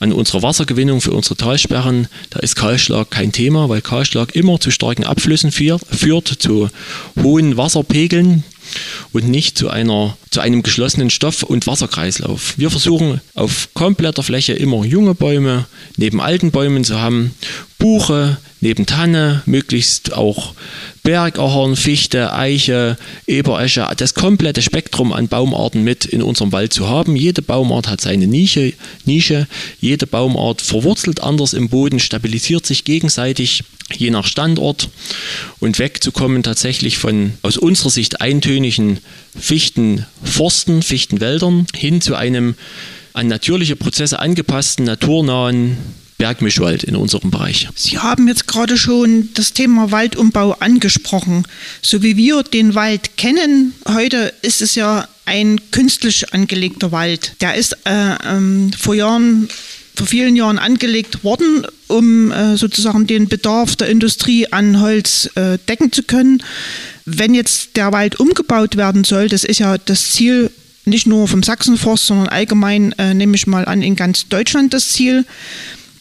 an 0.00 0.12
unsere 0.12 0.42
Wassergewinnung 0.42 1.00
für 1.00 1.12
unsere 1.12 1.36
Talsperren. 1.36 2.08
Da 2.28 2.40
ist 2.40 2.56
Kahlschlag 2.56 3.10
kein 3.10 3.32
Thema, 3.32 3.70
weil 3.70 3.80
Kahlschlag 3.80 4.34
immer 4.34 4.60
zu 4.60 4.70
starken 4.70 5.04
Abflüssen 5.04 5.50
führt, 5.50 5.80
führt 5.90 6.28
zu 6.28 6.68
hohen 7.22 7.56
Wasserpegeln 7.56 8.44
und 9.12 9.28
nicht 9.28 9.56
zu, 9.56 9.70
einer, 9.70 10.16
zu 10.30 10.40
einem 10.40 10.62
geschlossenen 10.62 11.08
Stoff- 11.08 11.42
und 11.42 11.66
Wasserkreislauf. 11.66 12.54
Wir 12.58 12.70
versuchen 12.70 13.22
auf 13.34 13.68
kompletter 13.72 14.22
Fläche 14.22 14.52
immer 14.52 14.84
junge 14.84 15.14
Bäume 15.14 15.66
neben 15.96 16.20
alten 16.20 16.50
Bäumen 16.50 16.84
zu 16.84 17.00
haben, 17.00 17.34
Buche 17.78 18.36
neben 18.60 18.86
Tanne, 18.86 19.42
möglichst 19.46 20.12
auch 20.12 20.54
Bergahorn, 21.08 21.74
Fichte, 21.74 22.34
Eiche, 22.34 22.98
Eberesche, 23.26 23.88
das 23.96 24.12
komplette 24.12 24.60
Spektrum 24.60 25.14
an 25.14 25.26
Baumarten 25.26 25.82
mit 25.82 26.04
in 26.04 26.20
unserem 26.20 26.52
Wald 26.52 26.74
zu 26.74 26.86
haben. 26.86 27.16
Jede 27.16 27.40
Baumart 27.40 27.88
hat 27.88 28.02
seine 28.02 28.26
Nische, 28.26 28.74
Nische, 29.06 29.46
jede 29.80 30.06
Baumart 30.06 30.60
verwurzelt 30.60 31.22
anders 31.22 31.54
im 31.54 31.70
Boden, 31.70 31.98
stabilisiert 31.98 32.66
sich 32.66 32.84
gegenseitig 32.84 33.64
je 33.96 34.10
nach 34.10 34.26
Standort 34.26 34.90
und 35.60 35.78
wegzukommen 35.78 36.42
tatsächlich 36.42 36.98
von 36.98 37.32
aus 37.40 37.56
unserer 37.56 37.88
Sicht 37.88 38.20
eintönigen 38.20 38.98
Fichtenforsten, 39.34 40.82
Fichtenwäldern 40.82 41.66
hin 41.74 42.02
zu 42.02 42.16
einem 42.16 42.54
an 43.14 43.28
natürliche 43.28 43.76
Prozesse 43.76 44.18
angepassten, 44.18 44.84
naturnahen 44.84 45.78
Bergmischwald 46.18 46.82
in 46.82 46.96
unserem 46.96 47.30
Bereich. 47.30 47.68
Sie 47.74 47.98
haben 47.98 48.28
jetzt 48.28 48.46
gerade 48.48 48.76
schon 48.76 49.28
das 49.34 49.52
Thema 49.52 49.92
Waldumbau 49.92 50.52
angesprochen. 50.58 51.46
So 51.80 52.02
wie 52.02 52.16
wir 52.16 52.42
den 52.42 52.74
Wald 52.74 53.16
kennen, 53.16 53.72
heute 53.88 54.34
ist 54.42 54.60
es 54.60 54.74
ja 54.74 55.08
ein 55.24 55.60
künstlich 55.70 56.34
angelegter 56.34 56.90
Wald. 56.90 57.32
Der 57.40 57.54
ist 57.54 57.76
äh, 57.84 58.16
ähm, 58.26 58.72
vor 58.76 58.94
Jahren 58.94 59.48
vor 59.94 60.06
vielen 60.06 60.36
Jahren 60.36 60.58
angelegt 60.58 61.24
worden, 61.24 61.66
um 61.88 62.30
äh, 62.30 62.56
sozusagen 62.56 63.08
den 63.08 63.28
Bedarf 63.28 63.74
der 63.74 63.88
Industrie 63.88 64.46
an 64.52 64.80
Holz 64.80 65.28
äh, 65.34 65.58
decken 65.68 65.92
zu 65.92 66.04
können. 66.04 66.42
wenn 67.04 67.34
jetzt 67.34 67.76
der 67.76 67.90
Wald 67.92 68.20
umgebaut 68.20 68.76
werden 68.76 69.02
soll, 69.02 69.28
das 69.28 69.42
ist 69.42 69.58
ja 69.58 69.76
das 69.76 70.10
Ziel 70.12 70.52
nicht 70.84 71.06
nur 71.06 71.26
vom 71.26 71.42
Sachsenforst, 71.42 72.06
sondern 72.06 72.28
allgemein, 72.28 72.92
äh, 72.92 73.12
nehme 73.14 73.34
ich 73.34 73.46
mal 73.46 73.64
an, 73.64 73.82
in 73.82 73.96
ganz 73.96 74.28
Deutschland 74.28 74.72
das 74.72 74.88
Ziel, 74.88 75.24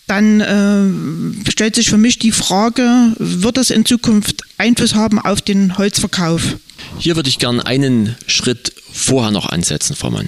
dann 0.08 0.42
äh, 0.42 1.50
stellt 1.52 1.76
sich 1.76 1.90
für 1.90 1.98
mich 1.98 2.18
die 2.18 2.32
Frage, 2.32 3.14
wird 3.18 3.58
das 3.58 3.70
in 3.70 3.86
Zukunft 3.86 4.44
Einfluss 4.58 4.96
haben 4.96 5.20
auf 5.20 5.42
den 5.42 5.78
Holzverkauf? 5.78 6.56
Hier 6.98 7.16
würde 7.16 7.30
ich 7.30 7.40
gerne 7.40 7.66
einen 7.66 8.16
Schritt 8.26 8.74
vorher 8.92 9.32
noch 9.32 9.48
ansetzen, 9.48 9.96
Frau 9.96 10.10
Mann. 10.10 10.28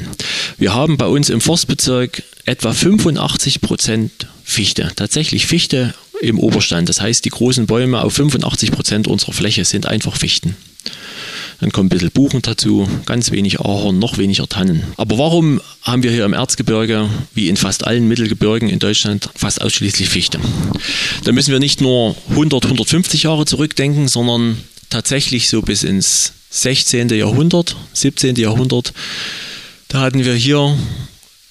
Wir 0.58 0.74
haben 0.74 0.98
bei 0.98 1.08
uns 1.08 1.30
im 1.30 1.42
Forstbezirk 1.42 2.24
etwa 2.46 2.74
85 2.74 3.62
Prozent 3.62 4.12
Fichte. 4.44 4.92
Tatsächlich 4.96 5.46
Fichte 5.46 5.94
im 6.22 6.40
Oberstand. 6.40 6.90
Das 6.90 7.02
heißt, 7.02 7.24
die 7.24 7.30
großen 7.30 7.66
Bäume 7.66 8.02
auf 8.02 8.14
85 8.14 8.72
Prozent 8.72 9.08
unserer 9.08 9.34
Fläche 9.34 9.64
sind 9.64 9.86
einfach 9.86 10.18
Fichten. 10.18 10.56
Dann 11.60 11.72
kommt 11.72 11.88
ein 11.88 11.90
bisschen 11.90 12.12
Buchen 12.12 12.42
dazu, 12.42 12.88
ganz 13.06 13.32
wenig 13.32 13.60
Ahorn, 13.60 14.00
noch 14.00 14.18
weniger 14.18 14.48
Tannen. 14.48 14.84
Aber 14.96 15.18
warum 15.18 15.60
haben 15.82 16.04
wir 16.04 16.12
hier 16.12 16.26
im 16.26 16.34
Erzgebirge, 16.34 17.10
wie 17.34 17.50
in 17.50 17.58
fast 17.58 17.86
allen 17.86 18.08
Mittelgebirgen 18.08 18.70
in 18.70 18.80
Deutschland, 18.80 19.30
fast 19.36 19.62
ausschließlich 19.62 20.08
Fichte? 20.08 20.40
Da 21.26 21.32
müssen 21.32 21.52
wir 21.52 21.60
nicht 21.60 21.82
nur 21.82 22.16
100, 22.30 22.64
150 22.64 23.24
Jahre 23.24 23.46
zurückdenken, 23.46 24.08
sondern 24.08 24.58
tatsächlich 24.90 25.50
so 25.50 25.62
bis 25.62 25.84
ins 25.84 26.34
16. 26.52 27.10
Jahrhundert, 27.10 27.76
17. 27.94 28.36
Jahrhundert. 28.38 28.94
Da 29.90 30.02
hatten 30.02 30.24
wir 30.24 30.34
hier 30.34 30.78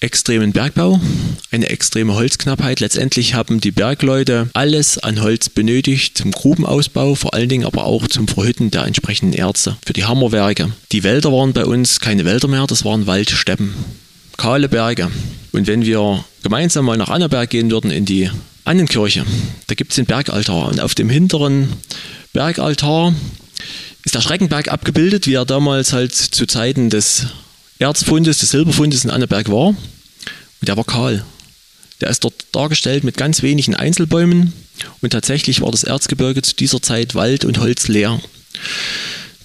extremen 0.01 0.53
Bergbau, 0.53 0.99
eine 1.51 1.69
extreme 1.69 2.13
Holzknappheit. 2.13 2.79
Letztendlich 2.79 3.33
haben 3.33 3.59
die 3.59 3.71
Bergleute 3.71 4.49
alles 4.53 4.97
an 4.97 5.21
Holz 5.21 5.49
benötigt 5.49 6.17
zum 6.17 6.31
Grubenausbau, 6.31 7.15
vor 7.15 7.33
allen 7.33 7.49
Dingen 7.49 7.65
aber 7.65 7.83
auch 7.83 8.07
zum 8.07 8.27
Verhütten 8.27 8.71
der 8.71 8.85
entsprechenden 8.85 9.33
Erze 9.33 9.77
für 9.85 9.93
die 9.93 10.05
Hammerwerke. 10.05 10.71
Die 10.91 11.03
Wälder 11.03 11.33
waren 11.33 11.53
bei 11.53 11.65
uns 11.65 11.99
keine 11.99 12.25
Wälder 12.25 12.47
mehr, 12.47 12.65
das 12.65 12.85
waren 12.85 13.07
Waldsteppen, 13.07 13.73
kahle 14.37 14.69
Berge. 14.69 15.11
Und 15.51 15.67
wenn 15.67 15.83
wir 15.83 16.23
gemeinsam 16.43 16.85
mal 16.85 16.97
nach 16.97 17.09
Annaberg 17.09 17.49
gehen 17.49 17.69
würden 17.69 17.91
in 17.91 18.05
die 18.05 18.29
Annenkirche, 18.63 19.25
da 19.67 19.75
gibt 19.75 19.91
es 19.91 19.95
den 19.97 20.05
Bergaltar 20.05 20.69
und 20.69 20.79
auf 20.79 20.95
dem 20.95 21.09
hinteren 21.09 21.73
Bergaltar 22.31 23.13
ist 24.05 24.15
der 24.15 24.21
Schreckenberg 24.21 24.69
abgebildet, 24.69 25.27
wie 25.27 25.33
er 25.33 25.45
damals 25.45 25.91
halt 25.91 26.13
zu 26.15 26.45
Zeiten 26.45 26.89
des 26.89 27.27
Erzfundes, 27.79 28.39
des 28.39 28.51
Silberfundes 28.51 29.03
in 29.03 29.09
Anneberg 29.09 29.49
war. 29.49 29.69
Und 29.69 30.67
der 30.67 30.77
war 30.77 30.83
kahl. 30.83 31.23
Der 32.01 32.09
ist 32.09 32.23
dort 32.23 32.33
dargestellt 32.51 33.03
mit 33.03 33.17
ganz 33.17 33.41
wenigen 33.41 33.75
Einzelbäumen 33.75 34.53
und 35.01 35.11
tatsächlich 35.11 35.61
war 35.61 35.71
das 35.71 35.83
Erzgebirge 35.83 36.41
zu 36.41 36.55
dieser 36.55 36.81
Zeit 36.81 37.15
Wald 37.15 37.45
und 37.45 37.59
Holz 37.59 37.87
leer. 37.87 38.19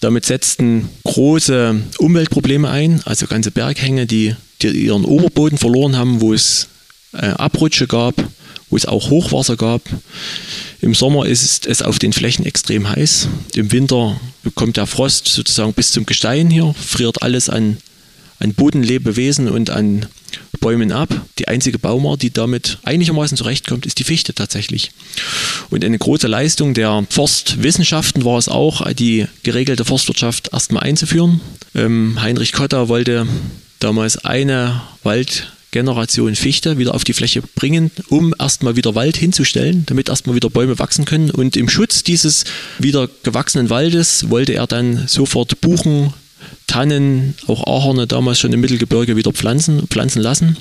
Damit 0.00 0.26
setzten 0.26 0.88
große 1.04 1.80
Umweltprobleme 1.98 2.68
ein, 2.68 3.00
also 3.04 3.26
ganze 3.26 3.50
Berghänge, 3.50 4.06
die, 4.06 4.36
die 4.62 4.68
ihren 4.68 5.04
Oberboden 5.04 5.58
verloren 5.58 5.96
haben, 5.96 6.20
wo 6.20 6.32
es 6.32 6.68
äh, 7.12 7.26
Abrutsche 7.26 7.86
gab, 7.86 8.14
wo 8.70 8.76
es 8.76 8.86
auch 8.86 9.10
Hochwasser 9.10 9.56
gab. 9.56 9.82
Im 10.80 10.94
Sommer 10.94 11.26
ist 11.26 11.66
es 11.66 11.82
auf 11.82 11.98
den 11.98 12.12
Flächen 12.12 12.44
extrem 12.44 12.88
heiß. 12.88 13.28
Im 13.54 13.72
Winter 13.72 14.20
kommt 14.54 14.76
der 14.76 14.86
Frost 14.86 15.28
sozusagen 15.28 15.72
bis 15.72 15.92
zum 15.92 16.04
Gestein 16.04 16.50
hier, 16.50 16.74
friert 16.78 17.22
alles 17.22 17.48
an 17.48 17.78
an 18.44 18.54
Bodenlebewesen 18.54 19.48
und 19.48 19.70
an 19.70 20.06
Bäumen 20.60 20.92
ab. 20.92 21.08
Die 21.38 21.48
einzige 21.48 21.78
Baumart, 21.78 22.22
die 22.22 22.32
damit 22.32 22.78
einigermaßen 22.84 23.36
zurechtkommt, 23.36 23.86
ist 23.86 23.98
die 23.98 24.04
Fichte 24.04 24.34
tatsächlich. 24.34 24.92
Und 25.70 25.84
eine 25.84 25.98
große 25.98 26.28
Leistung 26.28 26.74
der 26.74 27.04
Forstwissenschaften 27.10 28.24
war 28.24 28.38
es 28.38 28.48
auch, 28.48 28.90
die 28.92 29.26
geregelte 29.42 29.84
Forstwirtschaft 29.84 30.50
erstmal 30.52 30.84
einzuführen. 30.84 31.40
Ähm, 31.74 32.20
Heinrich 32.20 32.52
Kotta 32.52 32.88
wollte 32.88 33.26
damals 33.80 34.24
eine 34.24 34.82
Waldgeneration 35.02 36.34
Fichte 36.34 36.78
wieder 36.78 36.94
auf 36.94 37.04
die 37.04 37.12
Fläche 37.14 37.42
bringen, 37.54 37.90
um 38.08 38.34
erstmal 38.38 38.76
wieder 38.76 38.94
Wald 38.94 39.16
hinzustellen, 39.16 39.84
damit 39.86 40.08
erstmal 40.08 40.36
wieder 40.36 40.50
Bäume 40.50 40.78
wachsen 40.78 41.04
können. 41.04 41.30
Und 41.30 41.56
im 41.56 41.68
Schutz 41.68 42.02
dieses 42.02 42.44
wieder 42.78 43.08
gewachsenen 43.22 43.70
Waldes 43.70 44.28
wollte 44.30 44.52
er 44.52 44.66
dann 44.66 45.08
sofort 45.08 45.60
Buchen, 45.60 46.12
Tannen, 46.66 47.34
auch 47.46 47.66
Ahorne 47.66 48.06
damals 48.06 48.40
schon 48.40 48.52
im 48.52 48.60
Mittelgebirge 48.60 49.16
wieder 49.16 49.32
pflanzen, 49.32 49.86
pflanzen 49.88 50.22
lassen, 50.22 50.56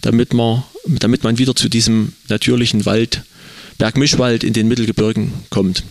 damit 0.00 0.32
man, 0.32 0.62
damit 0.86 1.24
man 1.24 1.38
wieder 1.38 1.54
zu 1.54 1.68
diesem 1.68 2.12
natürlichen 2.28 2.86
Wald, 2.86 3.22
Bergmischwald 3.78 4.44
in 4.44 4.52
den 4.52 4.68
Mittelgebirgen 4.68 5.32
kommt. 5.50 5.82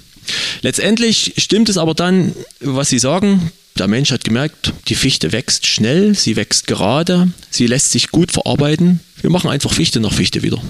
Letztendlich 0.61 1.33
stimmt 1.37 1.69
es 1.69 1.77
aber 1.77 1.93
dann, 1.93 2.33
was 2.59 2.89
Sie 2.89 2.99
sagen. 2.99 3.51
Der 3.77 3.87
Mensch 3.87 4.11
hat 4.11 4.23
gemerkt, 4.23 4.71
die 4.87 4.95
Fichte 4.95 5.33
wächst 5.33 5.67
schnell, 5.67 6.15
sie 6.15 6.37
wächst 6.37 6.65
gerade, 6.65 7.27
sie 7.49 7.67
lässt 7.67 7.91
sich 7.91 8.07
gut 8.07 8.31
verarbeiten. 8.31 9.01
Wir 9.19 9.29
machen 9.29 9.49
einfach 9.49 9.73
Fichte 9.73 9.99
nach 9.99 10.13
Fichte 10.13 10.43
wieder. 10.43 10.61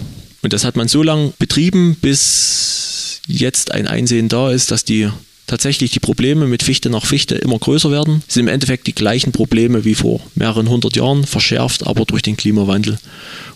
Und 0.42 0.54
das 0.54 0.66
hat 0.66 0.76
man 0.76 0.88
so 0.88 1.04
lange 1.04 1.32
betrieben, 1.38 1.98
bis 2.02 3.22
jetzt 3.28 3.72
ein 3.72 3.88
Einsehen 3.88 4.28
da 4.28 4.52
ist, 4.52 4.72
dass 4.72 4.86
die 4.86 5.10
tatsächlich 5.48 5.92
die 5.92 6.00
Probleme 6.00 6.48
mit 6.48 6.64
Fichte 6.64 6.90
nach 6.90 7.06
Fichte 7.06 7.36
immer 7.36 7.60
größer 7.60 7.92
werden. 7.92 8.24
Es 8.28 8.34
sind 8.34 8.48
im 8.48 8.54
Endeffekt 8.54 8.88
die 8.88 8.96
gleichen 8.96 9.32
Probleme 9.32 9.86
wie 9.86 9.96
vor 9.96 10.20
mehreren 10.36 10.70
hundert 10.70 10.96
Jahren, 10.96 11.26
verschärft 11.26 11.86
aber 11.86 12.06
durch 12.06 12.22
den 12.22 12.38
Klimawandel, 12.38 12.98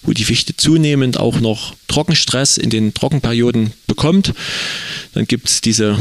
wo 0.03 0.13
die 0.13 0.23
Fichte 0.23 0.55
zunehmend 0.55 1.19
auch 1.19 1.39
noch 1.39 1.73
Trockenstress 1.87 2.57
in 2.57 2.69
den 2.69 2.93
Trockenperioden 2.93 3.73
bekommt. 3.99 4.33
Dann 5.13 5.25
gibt 5.25 5.49
es 5.49 5.59
diese 5.59 5.97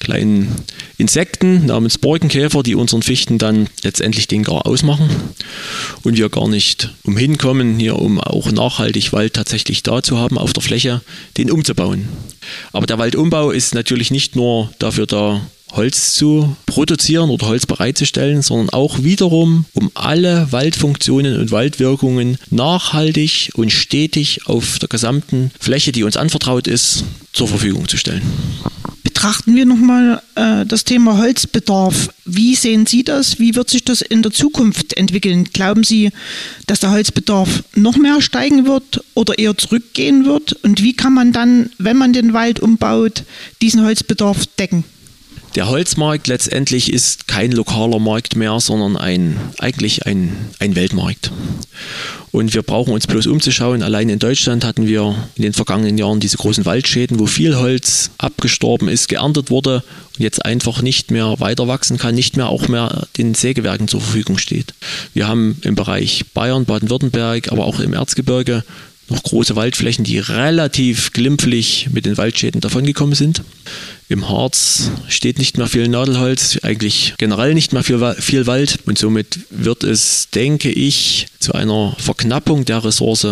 kleinen 0.00 0.56
Insekten 0.98 1.66
namens 1.66 1.96
Borkenkäfer, 1.96 2.64
die 2.64 2.74
unseren 2.74 3.02
Fichten 3.02 3.38
dann 3.38 3.68
letztendlich 3.84 4.26
den 4.26 4.42
Gar 4.42 4.66
ausmachen 4.66 5.08
und 6.02 6.16
wir 6.16 6.28
gar 6.28 6.48
nicht 6.48 6.92
umhin 7.04 7.38
kommen, 7.38 7.78
hier 7.78 8.00
um 8.00 8.20
auch 8.20 8.50
nachhaltig 8.50 9.12
Wald 9.12 9.34
tatsächlich 9.34 9.84
da 9.84 10.02
zu 10.02 10.18
haben 10.18 10.36
auf 10.36 10.52
der 10.52 10.64
Fläche, 10.64 11.00
den 11.36 11.52
umzubauen. 11.52 12.08
Aber 12.72 12.86
der 12.86 12.98
Waldumbau 12.98 13.52
ist 13.52 13.72
natürlich 13.74 14.10
nicht 14.10 14.34
nur 14.34 14.72
dafür 14.80 15.06
da, 15.06 15.40
Holz 15.72 16.14
zu 16.14 16.56
produzieren 16.66 17.30
oder 17.30 17.46
Holz 17.46 17.66
bereitzustellen, 17.66 18.42
sondern 18.42 18.70
auch 18.70 19.02
wiederum, 19.02 19.64
um 19.72 19.90
alle 19.94 20.48
Waldfunktionen 20.50 21.38
und 21.38 21.50
Waldwirkungen 21.50 22.38
nachhaltig 22.50 23.50
und 23.54 23.70
stetig 23.70 24.46
auf 24.46 24.78
der 24.78 24.88
gesamten 24.88 25.50
Fläche, 25.58 25.92
die 25.92 26.04
uns 26.04 26.16
anvertraut 26.16 26.66
ist, 26.66 27.04
zur 27.32 27.48
Verfügung 27.48 27.88
zu 27.88 27.96
stellen. 27.96 28.22
Betrachten 29.02 29.56
wir 29.56 29.66
nochmal 29.66 30.22
äh, 30.34 30.64
das 30.66 30.84
Thema 30.84 31.18
Holzbedarf. 31.18 32.10
Wie 32.24 32.54
sehen 32.54 32.86
Sie 32.86 33.04
das? 33.04 33.38
Wie 33.38 33.54
wird 33.54 33.70
sich 33.70 33.84
das 33.84 34.00
in 34.00 34.22
der 34.22 34.32
Zukunft 34.32 34.96
entwickeln? 34.96 35.44
Glauben 35.52 35.84
Sie, 35.84 36.10
dass 36.66 36.80
der 36.80 36.90
Holzbedarf 36.90 37.64
noch 37.74 37.96
mehr 37.96 38.20
steigen 38.20 38.66
wird 38.66 39.04
oder 39.14 39.38
eher 39.38 39.56
zurückgehen 39.56 40.24
wird? 40.24 40.52
Und 40.64 40.82
wie 40.82 40.94
kann 40.94 41.14
man 41.14 41.32
dann, 41.32 41.70
wenn 41.78 41.96
man 41.96 42.12
den 42.12 42.32
Wald 42.32 42.60
umbaut, 42.60 43.24
diesen 43.60 43.84
Holzbedarf 43.84 44.46
decken? 44.58 44.84
Der 45.54 45.68
Holzmarkt 45.68 46.28
letztendlich 46.28 46.90
ist 46.90 47.28
kein 47.28 47.52
lokaler 47.52 47.98
Markt 47.98 48.36
mehr, 48.36 48.58
sondern 48.58 48.96
ein, 48.96 49.38
eigentlich 49.58 50.06
ein, 50.06 50.34
ein 50.58 50.74
Weltmarkt. 50.76 51.30
Und 52.30 52.54
wir 52.54 52.62
brauchen 52.62 52.94
uns 52.94 53.06
bloß 53.06 53.26
umzuschauen. 53.26 53.82
Allein 53.82 54.08
in 54.08 54.18
Deutschland 54.18 54.64
hatten 54.64 54.86
wir 54.86 55.14
in 55.34 55.42
den 55.42 55.52
vergangenen 55.52 55.98
Jahren 55.98 56.20
diese 56.20 56.38
großen 56.38 56.64
Waldschäden, 56.64 57.18
wo 57.18 57.26
viel 57.26 57.56
Holz 57.56 58.10
abgestorben 58.16 58.88
ist, 58.88 59.08
geerntet 59.08 59.50
wurde 59.50 59.84
und 60.16 60.22
jetzt 60.22 60.42
einfach 60.42 60.80
nicht 60.80 61.10
mehr 61.10 61.38
weiter 61.40 61.68
wachsen 61.68 61.98
kann, 61.98 62.14
nicht 62.14 62.38
mehr 62.38 62.48
auch 62.48 62.68
mehr 62.68 63.06
den 63.18 63.34
Sägewerken 63.34 63.88
zur 63.88 64.00
Verfügung 64.00 64.38
steht. 64.38 64.72
Wir 65.12 65.28
haben 65.28 65.58
im 65.60 65.74
Bereich 65.74 66.24
Bayern, 66.32 66.64
Baden-Württemberg, 66.64 67.52
aber 67.52 67.66
auch 67.66 67.78
im 67.78 67.92
Erzgebirge 67.92 68.64
noch 69.08 69.22
große 69.22 69.56
Waldflächen, 69.56 70.04
die 70.04 70.18
relativ 70.18 71.12
glimpflich 71.12 71.88
mit 71.92 72.06
den 72.06 72.16
Waldschäden 72.16 72.60
davongekommen 72.60 73.14
sind. 73.14 73.42
Im 74.08 74.28
Harz 74.28 74.90
steht 75.08 75.38
nicht 75.38 75.58
mehr 75.58 75.66
viel 75.66 75.88
Nadelholz, 75.88 76.58
eigentlich 76.62 77.14
generell 77.18 77.54
nicht 77.54 77.72
mehr 77.72 77.82
viel, 77.82 78.14
viel 78.18 78.46
Wald 78.46 78.78
und 78.86 78.98
somit 78.98 79.40
wird 79.50 79.84
es, 79.84 80.28
denke 80.34 80.70
ich, 80.70 81.26
zu 81.40 81.52
einer 81.52 81.96
Verknappung 81.98 82.64
der 82.64 82.84
Ressource 82.84 83.26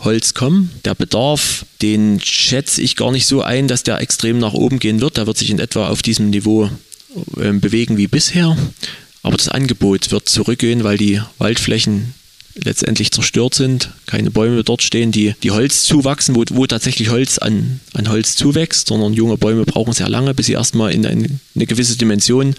Holz 0.00 0.34
kommen. 0.34 0.70
Der 0.84 0.94
Bedarf, 0.94 1.64
den 1.82 2.20
schätze 2.22 2.80
ich 2.80 2.96
gar 2.96 3.12
nicht 3.12 3.26
so 3.26 3.42
ein, 3.42 3.68
dass 3.68 3.82
der 3.82 4.00
extrem 4.00 4.38
nach 4.38 4.54
oben 4.54 4.78
gehen 4.78 5.00
wird. 5.00 5.16
Der 5.16 5.26
wird 5.26 5.36
sich 5.36 5.50
in 5.50 5.58
etwa 5.58 5.88
auf 5.88 6.02
diesem 6.02 6.30
Niveau 6.30 6.70
äh, 7.36 7.52
bewegen 7.52 7.96
wie 7.96 8.06
bisher. 8.06 8.56
Aber 9.22 9.36
das 9.36 9.48
Angebot 9.48 10.10
wird 10.10 10.28
zurückgehen, 10.28 10.84
weil 10.84 10.96
die 10.96 11.20
Waldflächen 11.38 12.14
letztendlich 12.54 13.12
zerstört 13.12 13.54
sind, 13.54 13.90
keine 14.06 14.30
Bäume 14.30 14.64
dort 14.64 14.82
stehen, 14.82 15.12
die, 15.12 15.34
die 15.42 15.50
Holz 15.50 15.84
zuwachsen, 15.84 16.34
wo, 16.34 16.44
wo 16.50 16.66
tatsächlich 16.66 17.10
Holz 17.10 17.38
an, 17.38 17.80
an 17.94 18.08
Holz 18.08 18.36
zuwächst, 18.36 18.88
sondern 18.88 19.12
junge 19.12 19.36
Bäume 19.36 19.64
brauchen 19.64 19.92
sehr 19.92 20.08
lange, 20.08 20.34
bis 20.34 20.46
sie 20.46 20.54
erstmal 20.54 20.92
in 20.92 21.06
eine, 21.06 21.28
eine 21.54 21.66
gewisse 21.66 21.96
Dimension 21.96 22.54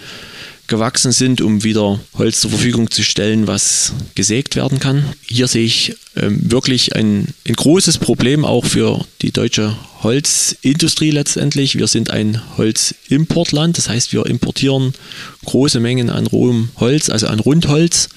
gewachsen 0.72 1.12
sind, 1.12 1.42
um 1.42 1.64
wieder 1.64 2.00
Holz 2.18 2.40
zur 2.40 2.50
Verfügung 2.50 2.90
zu 2.90 3.04
stellen, 3.04 3.46
was 3.46 3.92
gesägt 4.16 4.56
werden 4.56 4.80
kann. 4.80 5.04
Hier 5.28 5.48
sehe 5.48 5.66
ich 5.66 5.96
ähm, 6.16 6.50
wirklich 6.50 6.96
ein, 6.96 7.28
ein 7.46 7.54
großes 7.56 7.98
Problem 7.98 8.46
auch 8.46 8.66
für 8.66 9.06
die 9.22 9.32
deutsche 9.32 9.76
Holzindustrie 10.02 11.12
letztendlich. 11.12 11.78
Wir 11.78 11.88
sind 11.88 12.10
ein 12.10 12.42
Holzimportland, 12.58 13.78
das 13.78 13.90
heißt, 13.90 14.14
wir 14.14 14.26
importieren 14.26 14.94
große 15.44 15.82
Mengen 15.82 16.10
an 16.10 16.26
rohem 16.26 16.70
Holz, 16.78 17.10
also 17.10 17.28
an 17.28 17.42
Rundholz, 17.42 18.08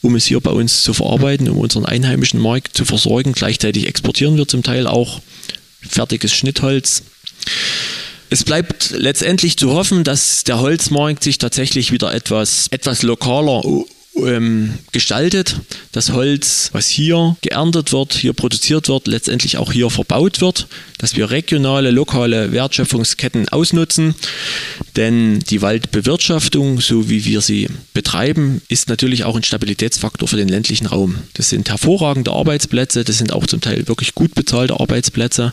um 0.00 0.14
es 0.14 0.26
hier 0.26 0.40
bei 0.40 0.52
uns 0.52 0.82
zu 0.82 0.94
verarbeiten, 0.94 1.48
um 1.48 1.58
unseren 1.58 1.84
einheimischen 1.84 2.40
Markt 2.40 2.76
zu 2.76 2.84
versorgen. 2.84 3.32
Gleichzeitig 3.32 3.88
exportieren 3.88 4.36
wir 4.36 4.46
zum 4.46 4.62
Teil 4.62 4.86
auch 4.86 5.20
fertiges 5.82 6.32
Schnittholz. 6.32 7.02
Es 8.28 8.42
bleibt 8.42 8.90
letztendlich 8.90 9.56
zu 9.56 9.72
hoffen, 9.72 10.02
dass 10.02 10.42
der 10.44 10.58
Holzmarkt 10.58 11.22
sich 11.22 11.38
tatsächlich 11.38 11.92
wieder 11.92 12.12
etwas, 12.12 12.66
etwas 12.70 13.02
lokaler 13.02 13.62
ähm, 14.16 14.74
gestaltet. 14.92 15.56
Das 15.92 16.12
Holz, 16.12 16.70
was 16.72 16.88
hier 16.88 17.36
geerntet 17.42 17.92
wird, 17.92 18.14
hier 18.14 18.32
produziert 18.32 18.88
wird, 18.88 19.06
letztendlich 19.06 19.58
auch 19.58 19.70
hier 19.70 19.90
verbaut 19.90 20.40
wird, 20.40 20.66
dass 20.98 21.16
wir 21.16 21.30
regionale, 21.30 21.90
lokale 21.90 22.50
Wertschöpfungsketten 22.50 23.48
ausnutzen. 23.50 24.14
Denn 24.96 25.40
die 25.40 25.62
Waldbewirtschaftung, 25.62 26.80
so 26.80 27.08
wie 27.08 27.24
wir 27.24 27.40
sie 27.40 27.68
betreiben, 27.94 28.60
ist 28.68 28.88
natürlich 28.88 29.24
auch 29.24 29.36
ein 29.36 29.44
Stabilitätsfaktor 29.44 30.26
für 30.26 30.36
den 30.36 30.48
ländlichen 30.48 30.86
Raum. 30.86 31.16
Das 31.34 31.50
sind 31.50 31.68
hervorragende 31.68 32.32
Arbeitsplätze, 32.32 33.04
das 33.04 33.18
sind 33.18 33.32
auch 33.32 33.46
zum 33.46 33.60
Teil 33.60 33.86
wirklich 33.86 34.14
gut 34.14 34.34
bezahlte 34.34 34.80
Arbeitsplätze. 34.80 35.52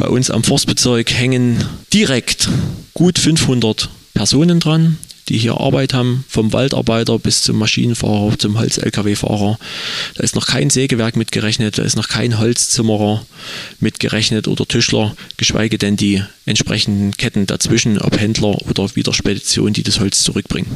Bei 0.00 0.08
uns 0.08 0.30
am 0.30 0.42
Forstbezirk 0.42 1.12
hängen 1.12 1.62
direkt 1.92 2.48
gut 2.94 3.18
500 3.18 3.90
Personen 4.14 4.58
dran 4.58 4.96
die 5.28 5.38
hier 5.38 5.60
Arbeit 5.60 5.94
haben, 5.94 6.24
vom 6.28 6.52
Waldarbeiter 6.52 7.20
bis 7.20 7.42
zum 7.42 7.56
Maschinenfahrer, 7.56 8.36
zum 8.36 8.58
Holz-Lkw-Fahrer. 8.58 9.58
Da 10.16 10.22
ist 10.24 10.34
noch 10.34 10.48
kein 10.48 10.70
Sägewerk 10.70 11.14
mitgerechnet, 11.14 11.78
da 11.78 11.82
ist 11.82 11.96
noch 11.96 12.08
kein 12.08 12.40
Holzzimmerer 12.40 13.24
mitgerechnet 13.78 14.48
oder 14.48 14.66
Tischler, 14.66 15.14
geschweige 15.36 15.78
denn 15.78 15.96
die 15.96 16.20
entsprechenden 16.46 17.12
Ketten 17.12 17.46
dazwischen, 17.46 18.00
ob 18.00 18.18
Händler 18.18 18.60
oder 18.68 18.96
wieder 18.96 19.14
Speditionen, 19.14 19.72
die 19.72 19.84
das 19.84 20.00
Holz 20.00 20.24
zurückbringen. 20.24 20.68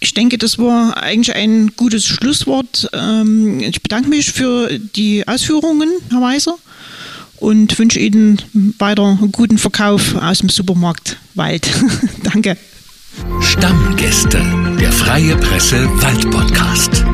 Ich 0.00 0.14
denke, 0.14 0.38
das 0.38 0.58
war 0.58 0.96
eigentlich 1.02 1.34
ein 1.36 1.72
gutes 1.76 2.06
Schlusswort. 2.06 2.88
Ähm, 2.94 3.60
ich 3.60 3.82
bedanke 3.82 4.08
mich 4.08 4.32
für 4.32 4.78
die 4.78 5.28
Ausführungen, 5.28 5.90
Herr 6.10 6.22
Weiser, 6.22 6.56
und 7.38 7.78
wünsche 7.78 7.98
Ihnen 7.98 8.40
weiter 8.78 9.04
einen 9.04 9.32
guten 9.32 9.58
Verkauf 9.58 10.14
aus 10.16 10.38
dem 10.38 10.48
Supermarkt 10.48 11.18
Wald. 11.34 11.68
Danke. 12.22 12.56
Stammgäste, 13.40 14.42
der 14.78 14.92
Freie 14.92 15.36
Presse 15.36 15.88
Wald 16.02 16.30
Podcast. 16.30 17.04